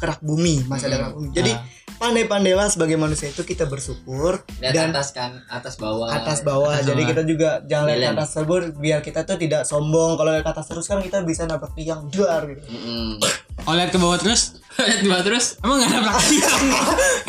kerak 0.00 0.20
bumi 0.20 0.64
masih 0.64 0.86
ada 0.86 0.90
Hmm. 0.90 1.02
kerak 1.02 1.14
bumi 1.14 1.28
jadi 1.30 1.52
Ah. 1.52 1.62
pandai-pandailah 2.00 2.66
sebagai 2.66 2.96
manusia 2.96 3.28
itu 3.28 3.42
kita 3.42 3.64
bersyukur 3.64 4.40
Lihat 4.56 4.72
dan 4.72 4.88
atas 4.90 5.12
kan, 5.12 5.36
atas 5.46 5.76
bawah. 5.76 6.08
atas 6.08 6.40
bawah 6.40 6.72
atas 6.72 6.86
jadi 6.86 6.96
bawah. 6.98 7.10
kita 7.10 7.22
juga 7.24 7.48
jangan 7.62 7.86
lihat 7.90 8.00
ke 8.10 8.16
atas 8.16 8.30
terus 8.34 8.64
biar 8.74 9.00
kita 9.00 9.20
tuh 9.22 9.36
tidak 9.36 9.62
sombong 9.62 10.16
kalau 10.16 10.30
lihat 10.30 10.42
ke 10.42 10.50
atas 10.50 10.66
terus 10.66 10.86
kan 10.86 10.98
kita 10.98 11.20
bisa 11.20 11.44
dapat 11.44 11.68
tiang 11.74 12.08
duar 12.08 12.44
gitu 12.46 12.64
Mm-mm. 12.66 13.20
Oh 13.60 13.76
lihat 13.76 13.92
ke 13.92 13.98
bawah 13.98 14.16
terus? 14.16 14.56
Lihat 14.80 15.04
gua 15.04 15.20
terus 15.20 15.60
Emang 15.60 15.76
gak 15.78 15.92
ada 15.92 16.00
praktik? 16.02 16.40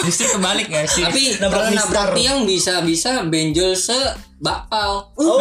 justru 0.02 0.26
kebalik 0.32 0.68
gak 0.70 0.88
sih 0.88 1.04
Tapi 1.04 1.22
Nabrak 1.36 1.52
kalau 1.52 1.70
nabrak 1.76 2.08
tiang 2.16 2.40
bisa-bisa 2.46 3.12
benjol 3.26 3.76
se 3.76 3.98
bakpal. 4.42 5.14
oh 5.16 5.38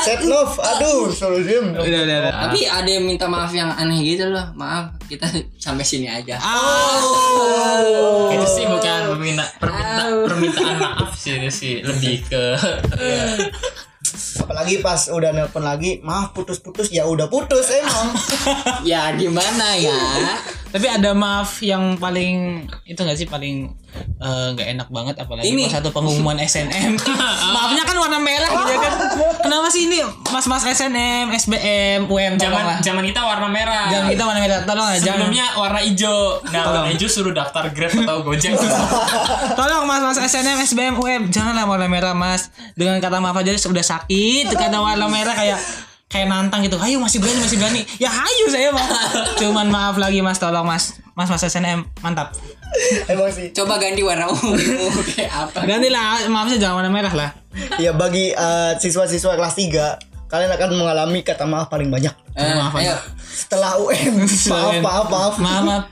set 0.00 0.24
love 0.24 0.56
aduh 0.56 1.12
solo 1.12 1.38
diem 1.44 1.76
Udah 1.76 2.00
udah 2.08 2.16
udah. 2.24 2.32
Tapi 2.48 2.60
ada 2.64 2.88
yang 2.88 3.04
minta 3.04 3.28
maaf 3.28 3.52
yang 3.52 3.68
aneh 3.68 4.00
gitu 4.00 4.32
loh. 4.32 4.48
Maaf, 4.56 4.96
kita 5.04 5.28
sampai 5.60 5.84
sini 5.84 6.08
aja. 6.08 6.40
Oh. 6.40 8.32
itu 8.32 8.46
sih 8.48 8.64
bukan 8.66 9.14
perminta, 9.14 9.44
perminta, 9.60 10.02
permintaan 10.26 10.76
maaf 10.80 11.12
sih 11.14 11.38
itu 11.38 11.50
sih 11.52 11.74
lebih 11.84 12.24
ke 12.26 12.44
apalagi 14.44 14.84
pas 14.84 15.08
udah 15.08 15.30
nelpon 15.32 15.64
lagi 15.64 16.04
maaf 16.04 16.36
putus-putus 16.36 16.92
ya 16.92 17.08
udah 17.08 17.30
putus 17.30 17.72
emang 17.72 18.12
ya 18.90 19.14
gimana 19.16 19.78
ya? 19.80 19.96
Tapi 20.74 20.90
ada 20.90 21.14
maaf 21.14 21.62
yang 21.62 21.94
paling 21.94 22.66
itu 22.82 22.98
gak 22.98 23.14
sih 23.14 23.30
paling 23.30 23.70
eh, 24.18 24.46
nggak 24.50 24.68
enak 24.74 24.88
banget 24.90 25.14
apalagi 25.22 25.46
Ini. 25.46 25.70
satu 25.70 25.94
pengumuman 25.94 26.34
SNM. 26.34 26.98
Maafnya 27.54 27.86
kan 27.86 27.94
warna 27.94 28.18
merah 28.18 28.50
gitu 28.50 28.70
ya 28.74 28.78
kan. 28.82 28.92
Kenapa 29.38 29.70
sih 29.70 29.86
ini 29.86 30.02
mas-mas 30.26 30.66
SNM, 30.66 31.30
SBM, 31.30 32.10
UM 32.10 32.34
zaman 32.34 32.82
zaman 32.82 33.06
kita 33.06 33.22
warna 33.22 33.46
merah 33.46 33.86
Jangan 33.86 34.08
kita 34.10 34.22
warna 34.26 34.40
merah, 34.42 34.58
tolong 34.66 34.88
jangan. 34.90 34.98
sebelumnya 34.98 35.46
warna 35.54 35.78
hijau 35.78 36.18
nah 36.42 36.62
Tolong. 36.66 36.74
warna 36.74 36.90
hijau 36.90 37.06
suruh 37.06 37.30
daftar 37.30 37.70
grab 37.70 37.94
atau 37.94 38.16
gojek 38.26 38.58
Tolong 39.58 39.82
mas-mas 39.86 40.18
SNM, 40.18 40.58
SBM, 40.58 40.94
UM 40.98 41.22
janganlah 41.30 41.64
warna 41.64 41.86
merah 41.86 42.18
mas. 42.18 42.50
Dengan 42.74 42.98
kata 42.98 43.22
maaf 43.22 43.38
aja 43.38 43.54
sudah 43.54 43.86
sakit. 43.86 44.50
Karena 44.50 44.82
warna 44.82 45.06
merah 45.06 45.38
kayak 45.38 45.58
kayak 46.14 46.30
nantang 46.30 46.62
gitu. 46.62 46.78
Ayo 46.78 46.96
masih 46.96 47.18
berani, 47.18 47.42
masih 47.42 47.58
berani. 47.58 47.82
Ya 47.98 48.08
ayo 48.08 48.46
saya 48.46 48.70
mah. 48.70 48.86
Cuman 49.42 49.66
maaf 49.66 49.98
lagi 49.98 50.22
mas, 50.22 50.38
tolong 50.38 50.62
mas. 50.62 50.94
Mas 51.12 51.26
mas 51.26 51.42
SNM 51.42 51.82
mantap. 51.98 52.30
emang 53.06 53.30
sih 53.30 53.50
Coba 53.50 53.78
ganti 53.78 54.02
warna 54.02 54.26
ungu 54.26 54.54
kayak 55.10 55.30
apa? 55.30 55.62
Gantilah 55.62 56.26
maafnya 56.26 56.58
jangan 56.60 56.74
warna 56.76 56.90
merah 56.90 57.10
lah. 57.12 57.30
ya 57.76 57.90
bagi 57.92 58.30
eh, 58.30 58.72
siswa-siswa 58.76 59.34
kelas 59.34 59.54
3 59.54 60.26
kalian 60.26 60.50
akan 60.50 60.70
mengalami 60.74 61.22
kata 61.22 61.46
maaf 61.46 61.70
paling 61.70 61.86
banyak 61.86 62.10
Eh, 62.34 62.50
Maaf, 62.52 62.74
ayo. 62.74 62.98
setelah 63.24 63.78
UN 63.78 64.26
maaf 64.50 64.74
maaf 64.80 65.06
maaf 65.06 65.34
maaf 65.38 65.62
maaf 65.62 65.84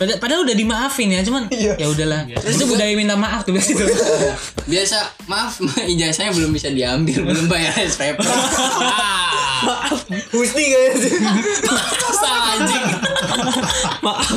padahal 0.00 0.42
udah 0.42 0.54
dimaafin 0.54 1.08
ya 1.10 1.20
cuman 1.20 1.46
Iya. 1.48 1.76
ya 1.76 1.86
udahlah. 1.86 2.24
Terus 2.26 2.56
itu 2.56 2.66
budaya 2.66 2.92
minta 2.92 3.14
maaf 3.14 3.42
tuh 3.42 3.52
biasa. 3.52 3.70
Itu 3.70 3.84
Biasa, 4.62 4.98
maaf 5.26 5.60
ijazahnya 5.92 6.32
belum 6.32 6.50
bisa 6.50 6.68
diambil, 6.68 7.20
belum 7.22 7.46
bayar 7.46 7.74
SPP. 7.76 8.16
Gusti 10.30 10.62
kayaknya 10.72 11.10
salah 12.10 12.42
anjing. 12.54 12.84
Maaf. 14.00 14.28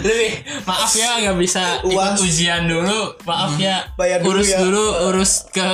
Lebih 0.00 0.32
maaf 0.64 0.90
ya 0.92 1.20
nggak 1.20 1.36
bisa 1.36 1.62
ikut 1.82 2.16
ujian 2.18 2.64
dulu. 2.64 3.12
Maaf 3.22 3.52
ya 3.56 3.84
Bayar 3.94 4.20
dulu 4.20 4.32
urus 4.34 4.48
ya. 4.48 4.58
dulu 4.58 4.84
urus 5.10 5.32
ke 5.50 5.66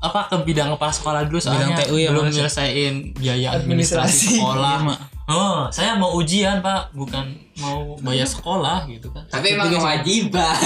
apa 0.00 0.20
ke 0.28 0.36
bidang 0.44 0.72
kepala 0.72 0.88
sekolah 0.90 1.20
dulu 1.24 1.38
soalnya 1.38 1.76
TU 1.78 1.94
ya, 1.94 2.08
belum 2.10 2.26
nyelesain 2.26 3.12
biaya 3.14 3.52
Administrasi. 3.54 3.60
administrasi 3.60 4.38
sekolah. 4.38 4.76
Iya, 4.78 4.86
Mak. 4.86 4.98
Oh 5.30 5.70
saya 5.70 5.94
mau 5.94 6.12
ujian 6.12 6.58
pak. 6.58 6.90
Bukan 6.90 7.24
mau 7.60 7.92
bayar 8.00 8.24
sekolah 8.24 8.88
gitu 8.88 9.12
kan 9.12 9.20
Tapi 9.28 9.52
emang 9.52 9.68
kewajiban. 9.68 10.56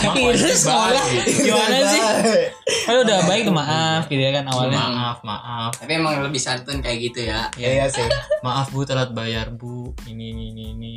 Emang 0.00 0.16
Iya, 0.16 0.48
sekolah. 0.48 1.04
gimana 1.28 1.76
sih? 1.84 2.00
Kalau 2.88 3.04
udah 3.04 3.18
baik 3.28 3.44
tuh 3.44 3.52
maaf 3.52 4.08
gitu 4.08 4.16
ya 4.18 4.32
kan 4.32 4.48
awalnya. 4.48 4.80
Maaf 4.80 5.18
maaf. 5.20 5.70
Tapi 5.76 5.92
emang 5.92 6.16
lebih 6.18 6.40
santun 6.40 6.80
kayak 6.80 6.98
gitu 7.04 7.28
ya. 7.28 7.52
Iya 7.54 7.70
iya 7.74 7.86
sih. 7.86 8.06
Maaf 8.40 8.72
bu 8.72 8.82
telat 8.82 9.12
bayar 9.12 9.52
bu. 9.52 9.92
Ini 10.08 10.32
ini 10.32 10.44
ini 10.50 10.64
ini. 10.72 10.94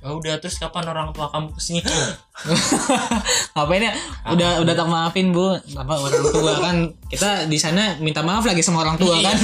Ya 0.00 0.08
udah 0.08 0.40
terus 0.40 0.56
kapan 0.56 0.88
orang 0.88 1.12
tua 1.12 1.28
kamu 1.28 1.52
ke 1.52 1.60
sini? 1.60 1.84
Ngapain 3.54 3.82
ya 3.82 3.92
udah 4.26 4.50
udah 4.64 4.72
tak 4.72 4.88
maafin 4.88 5.36
bu. 5.36 5.52
Apa 5.76 6.00
orang 6.00 6.24
tua 6.32 6.52
kan 6.58 6.76
kita 7.12 7.44
di 7.44 7.60
sana 7.60 8.00
minta 8.00 8.24
maaf 8.24 8.42
lagi 8.42 8.64
sama 8.64 8.80
orang 8.80 8.96
tua 8.96 9.20
kan. 9.20 9.36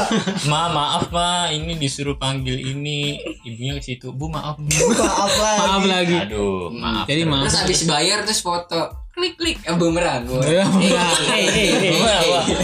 Ma 0.50 0.70
maaf 0.70 1.10
ma 1.10 1.50
ini 1.50 1.74
disuruh 1.74 2.14
panggil 2.14 2.45
ini 2.54 3.18
ibunya 3.42 3.74
ke 3.78 3.82
situ. 3.82 4.14
Bu 4.14 4.30
maaf 4.30 4.60
bu. 4.60 4.68
Maaf 4.68 5.34
lah 5.40 5.54
maaf 5.58 5.84
lagi. 5.88 6.16
Aduh 6.28 6.70
maaf 6.70 7.08
jadi 7.08 7.22
maaf. 7.26 7.50
Terus 7.50 7.58
habis 7.64 7.80
bayar 7.88 8.22
terus 8.22 8.44
foto. 8.44 9.06
Klik 9.16 9.32
klik. 9.40 9.56
Eh, 9.64 9.72
bumerang. 9.72 10.28
Ya, 10.44 10.60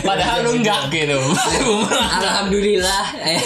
padahal 0.05 0.45
lu 0.45 0.61
enggak 0.61 0.93
gitu. 0.93 1.17
Bumerang. 1.65 2.11
Alhamdulillah. 2.21 3.05
Eh, 3.25 3.41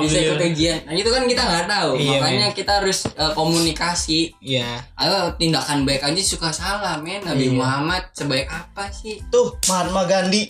bisa 0.00 0.16
ikut 0.16 0.40
ujian. 0.40 0.80
Nah 0.88 0.96
itu 0.96 1.12
kan 1.12 1.28
kita 1.28 1.44
nggak 1.44 1.68
tahu, 1.68 2.00
Iya, 2.00 2.18
makanya 2.24 2.48
kita 2.56 2.80
harus 2.80 3.04
eh, 3.04 3.32
komunikasi. 3.36 4.32
Iya. 4.40 4.80
Ayo 4.96 5.36
tindakan 5.36 5.84
baik 5.84 6.00
aja 6.00 6.22
suka 6.24 6.48
salah 6.48 6.96
men. 7.04 7.20
Nabi 7.20 7.52
Muhammad 7.52 8.08
sebaik 8.16 8.48
apa 8.48 8.88
sih? 8.96 9.20
tuh 9.28 9.52
Mahatma 9.68 10.08
Gandhi 10.08 10.48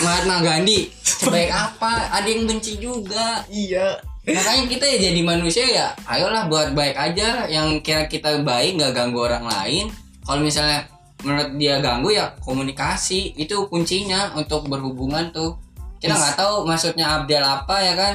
Mahatma 0.00 0.40
Gandhi 0.40 0.88
sebaik 1.20 1.52
apa? 1.52 2.08
Ada 2.08 2.28
yang 2.28 2.48
benci 2.48 2.80
juga. 2.80 3.44
iya 3.52 4.00
Makanya 4.24 4.64
kita 4.68 4.84
ya 4.84 4.96
jadi 5.10 5.20
manusia 5.24 5.64
ya, 5.64 5.86
ayolah 6.04 6.46
buat 6.46 6.76
baik 6.76 6.92
aja 6.92 7.48
yang 7.48 7.80
kira 7.80 8.04
kita 8.04 8.44
baik 8.44 8.76
nggak 8.76 8.92
ganggu 8.92 9.26
orang 9.26 9.48
lain. 9.48 9.88
Kalau 10.24 10.44
misalnya 10.44 10.86
menurut 11.24 11.56
dia 11.56 11.80
ganggu 11.80 12.12
ya 12.12 12.32
komunikasi 12.44 13.36
itu 13.36 13.68
kuncinya 13.68 14.32
untuk 14.36 14.68
berhubungan 14.68 15.32
tuh. 15.32 15.56
Kita 16.00 16.16
nggak 16.16 16.36
tahu 16.36 16.64
maksudnya 16.64 17.20
Abdel 17.20 17.44
apa 17.44 17.76
ya 17.80 17.94
kan? 17.96 18.14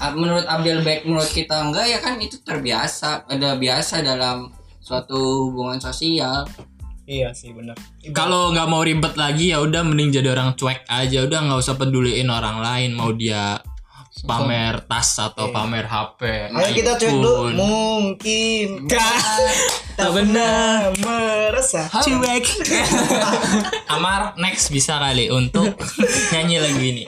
Ah, 0.00 0.12
Menurut 0.16 0.48
Abdel 0.48 0.80
baik 0.80 1.04
menurut 1.04 1.28
kita 1.28 1.60
enggak 1.60 1.86
ya 1.88 1.98
kan 2.00 2.16
itu 2.18 2.40
terbiasa, 2.40 3.28
ada 3.28 3.54
biasa 3.54 4.00
dalam 4.02 4.50
suatu 4.82 5.48
hubungan 5.48 5.78
sosial. 5.78 6.48
Iya 7.12 7.28
sih 7.36 7.52
benar 7.52 7.76
kalau 8.16 8.56
nggak 8.56 8.68
mau 8.72 8.80
ribet 8.80 9.12
lagi 9.20 9.52
ya 9.52 9.60
udah 9.60 9.84
mending 9.84 10.10
jadi 10.16 10.32
orang 10.32 10.56
cuek 10.56 10.88
aja. 10.88 11.18
Udah 11.22 11.38
nggak 11.44 11.60
usah 11.60 11.76
peduliin 11.76 12.32
orang 12.32 12.58
lain 12.64 12.96
mau 12.96 13.12
dia 13.12 13.60
pamer 14.22 14.84
tas 14.86 15.18
atau 15.18 15.48
pamer 15.50 15.88
HP 15.88 16.52
ayo 16.52 16.68
kita 16.76 17.00
cek 17.00 17.10
dulu. 17.16 17.48
mungkin 17.56 18.84
Gak. 18.84 19.18
tak 19.98 20.10
pernah 20.12 20.92
meresah 21.00 21.88
Cuek. 21.88 22.44
Amar 23.96 24.36
next 24.36 24.68
bisa 24.68 25.00
kali 25.00 25.32
untuk 25.32 25.74
nyanyi 26.30 26.60
lagu 26.60 26.80
ini. 26.80 27.04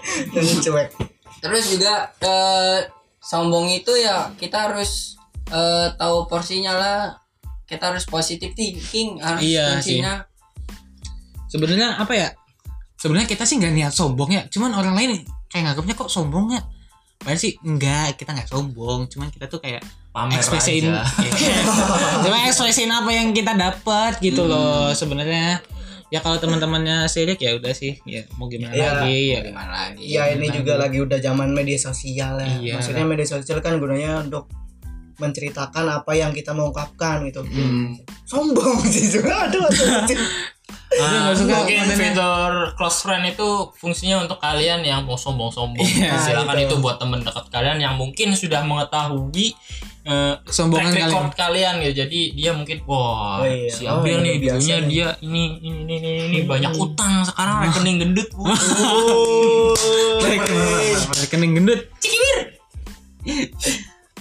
Cuek. 0.65 0.97
Terus 1.45 1.65
juga 1.77 2.09
eh, 2.25 2.89
sombong 3.21 3.69
itu 3.73 3.93
ya 4.01 4.33
kita 4.41 4.73
harus 4.73 5.21
eh, 5.53 5.93
tahu 6.01 6.25
porsinya 6.27 6.73
lah. 6.73 7.24
Kita 7.65 7.91
harus 7.91 8.05
positive 8.05 8.53
thinking 8.53 9.19
harus 9.19 9.41
Iya 9.41 9.79
kuncinya. 9.79 10.13
Sebenarnya 11.49 11.97
apa 11.97 12.13
ya? 12.13 12.29
Sebenarnya 12.97 13.29
kita 13.29 13.45
sih 13.45 13.57
nggak 13.61 13.75
niat 13.75 13.93
sombong 13.93 14.31
ya. 14.33 14.43
Cuman 14.49 14.73
orang 14.73 14.95
lain 14.95 15.23
kayak 15.49 15.71
nganggapnya 15.71 15.95
kok 15.95 16.11
sombong 16.11 16.53
ya. 16.53 16.63
Padahal 17.15 17.41
sih 17.41 17.57
enggak, 17.63 18.17
kita 18.17 18.33
nggak 18.33 18.51
sombong. 18.51 19.09
Cuman 19.09 19.29
kita 19.31 19.47
tuh 19.47 19.61
kayak 19.61 19.81
pamer 20.11 20.39
ekspresiin 20.39 20.93
aja 20.93 21.03
Cuma 22.25 22.37
ekspresiin 22.47 22.87
apa 22.87 23.11
yang 23.11 23.33
kita 23.33 23.55
dapat 23.55 24.21
gitu 24.21 24.45
loh 24.45 24.93
sebenarnya. 24.93 25.61
Ya 26.13 26.21
kalau 26.21 26.39
teman-temannya 26.39 27.09
sirik 27.09 27.41
ya 27.41 27.57
udah 27.57 27.75
sih, 27.75 27.99
ya 28.07 28.23
mau 28.37 28.47
gimana 28.47 28.71
Iya. 28.71 28.87
lagi 29.03 29.19
ya. 29.35 29.41
Gimana 29.51 29.73
lagi? 29.73 30.03
ya 30.05 30.23
ini 30.31 30.47
juga 30.53 30.79
lagi 30.79 30.99
udah 31.01 31.19
zaman 31.19 31.51
media 31.51 31.75
sosial 31.75 32.39
ya 32.39 32.47
Iya. 32.55 32.73
maksudnya 32.79 33.03
media 33.03 33.27
sosial 33.27 33.59
kan 33.59 33.81
gunanya 33.83 34.23
untuk 34.23 34.47
menceritakan 35.17 35.85
apa 35.95 36.11
yang 36.13 36.31
kita 36.31 36.51
mau 36.51 36.69
ungkapkan 36.69 37.25
gitu 37.25 37.41
Hmm. 37.43 37.97
sombong 38.25 38.79
sih 38.85 39.09
juga 39.11 39.33
aduh 39.47 39.63
aduh, 39.63 39.87
aduh. 40.01 40.19
Nah, 40.95 41.27
nggak 41.27 41.37
suka 41.37 41.53
mungkin 41.59 41.77
kontennya. 41.83 41.99
fitur 42.15 42.53
close 42.79 43.03
friend 43.03 43.27
itu 43.27 43.47
fungsinya 43.75 44.15
untuk 44.21 44.39
kalian 44.39 44.79
yang 44.81 45.03
mau 45.03 45.19
sombong-sombong. 45.19 45.83
Iya, 45.83 46.15
Silakan 46.17 46.55
itu. 46.57 46.71
itu 46.71 46.75
buat 46.79 46.97
teman 46.97 47.19
dekat 47.19 47.45
kalian 47.51 47.83
yang 47.83 47.95
mungkin 47.95 48.31
sudah 48.33 48.63
mengetahui 48.63 49.53
Kesombongan 50.45 50.93
track 50.93 51.09
record 51.09 51.33
kalian 51.35 51.75
ya. 51.81 51.91
Jadi 51.99 52.21
dia 52.33 52.53
mungkin 52.53 52.79
wah 52.87 53.41
Oh, 53.41 53.43
iya. 53.43 53.67
si 53.67 53.83
Oh, 53.85 53.99
Abil 53.99 54.15
ini 54.15 54.23
nih 54.23 54.35
biasa 54.39 54.55
dulunya 54.55 54.77
nih. 54.79 54.87
dia 54.87 55.07
ini 55.19 55.43
ini 55.59 55.83
ini 55.83 55.95
ini, 55.99 56.13
ini 56.31 56.39
banyak 56.47 56.73
utang 56.77 57.25
sekarang 57.25 57.57
rekening 57.67 57.97
gendut. 57.99 58.29
Rekening 61.19 61.53
gendut. 61.57 61.81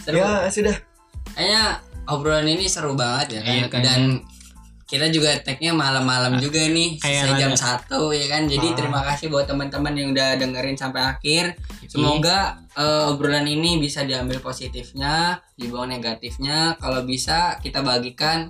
Seru. 0.03 0.19
ya 0.19 0.47
sudah 0.47 0.75
Kayaknya 1.33 1.63
obrolan 2.05 2.45
ini 2.45 2.67
seru 2.67 2.93
banget 2.93 3.39
ya 3.39 3.41
kan. 3.41 3.53
Iya, 3.55 3.65
kayaknya. 3.65 3.87
Dan 3.87 4.01
kita 4.83 5.09
juga 5.09 5.33
tagnya 5.39 5.73
malam-malam 5.73 6.37
juga 6.37 6.61
nih 6.61 6.99
Kayak 6.99 7.39
jam 7.39 7.49
ada- 7.49 7.57
satu 7.57 8.13
ya 8.13 8.27
kan. 8.27 8.45
Jadi 8.45 8.67
Ah. 8.69 8.75
terima 8.75 9.01
kasih 9.01 9.27
buat 9.27 9.47
teman-teman 9.47 9.93
yang 9.93 10.13
udah 10.13 10.37
dengerin 10.37 10.75
sampai 10.75 11.01
akhir. 11.09 11.57
Semoga 11.87 12.59
eh, 12.73 13.05
obrolan 13.05 13.45
ini 13.45 13.77
bisa 13.77 14.01
diambil 14.01 14.37
positifnya, 14.39 15.37
dibawa 15.53 15.85
negatifnya. 15.87 16.73
Kalau 16.75 17.01
bisa 17.03 17.57
kita 17.57 17.81
bagikan 17.81 18.49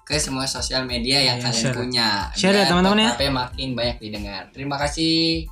ke 0.00 0.16
semua 0.16 0.44
sosial 0.44 0.84
media 0.84 1.16
yang 1.18 1.36
Iya, 1.38 1.44
kalian 1.44 1.62
share. 1.62 1.76
punya. 1.76 2.08
Share 2.32 2.52
ya, 2.52 2.56
Biar 2.58 2.68
teman-teman 2.68 2.98
ya. 2.98 3.30
Makin 3.30 3.68
banyak 3.72 3.96
didengar. 3.98 4.42
Terima 4.50 4.76
kasih. 4.76 5.48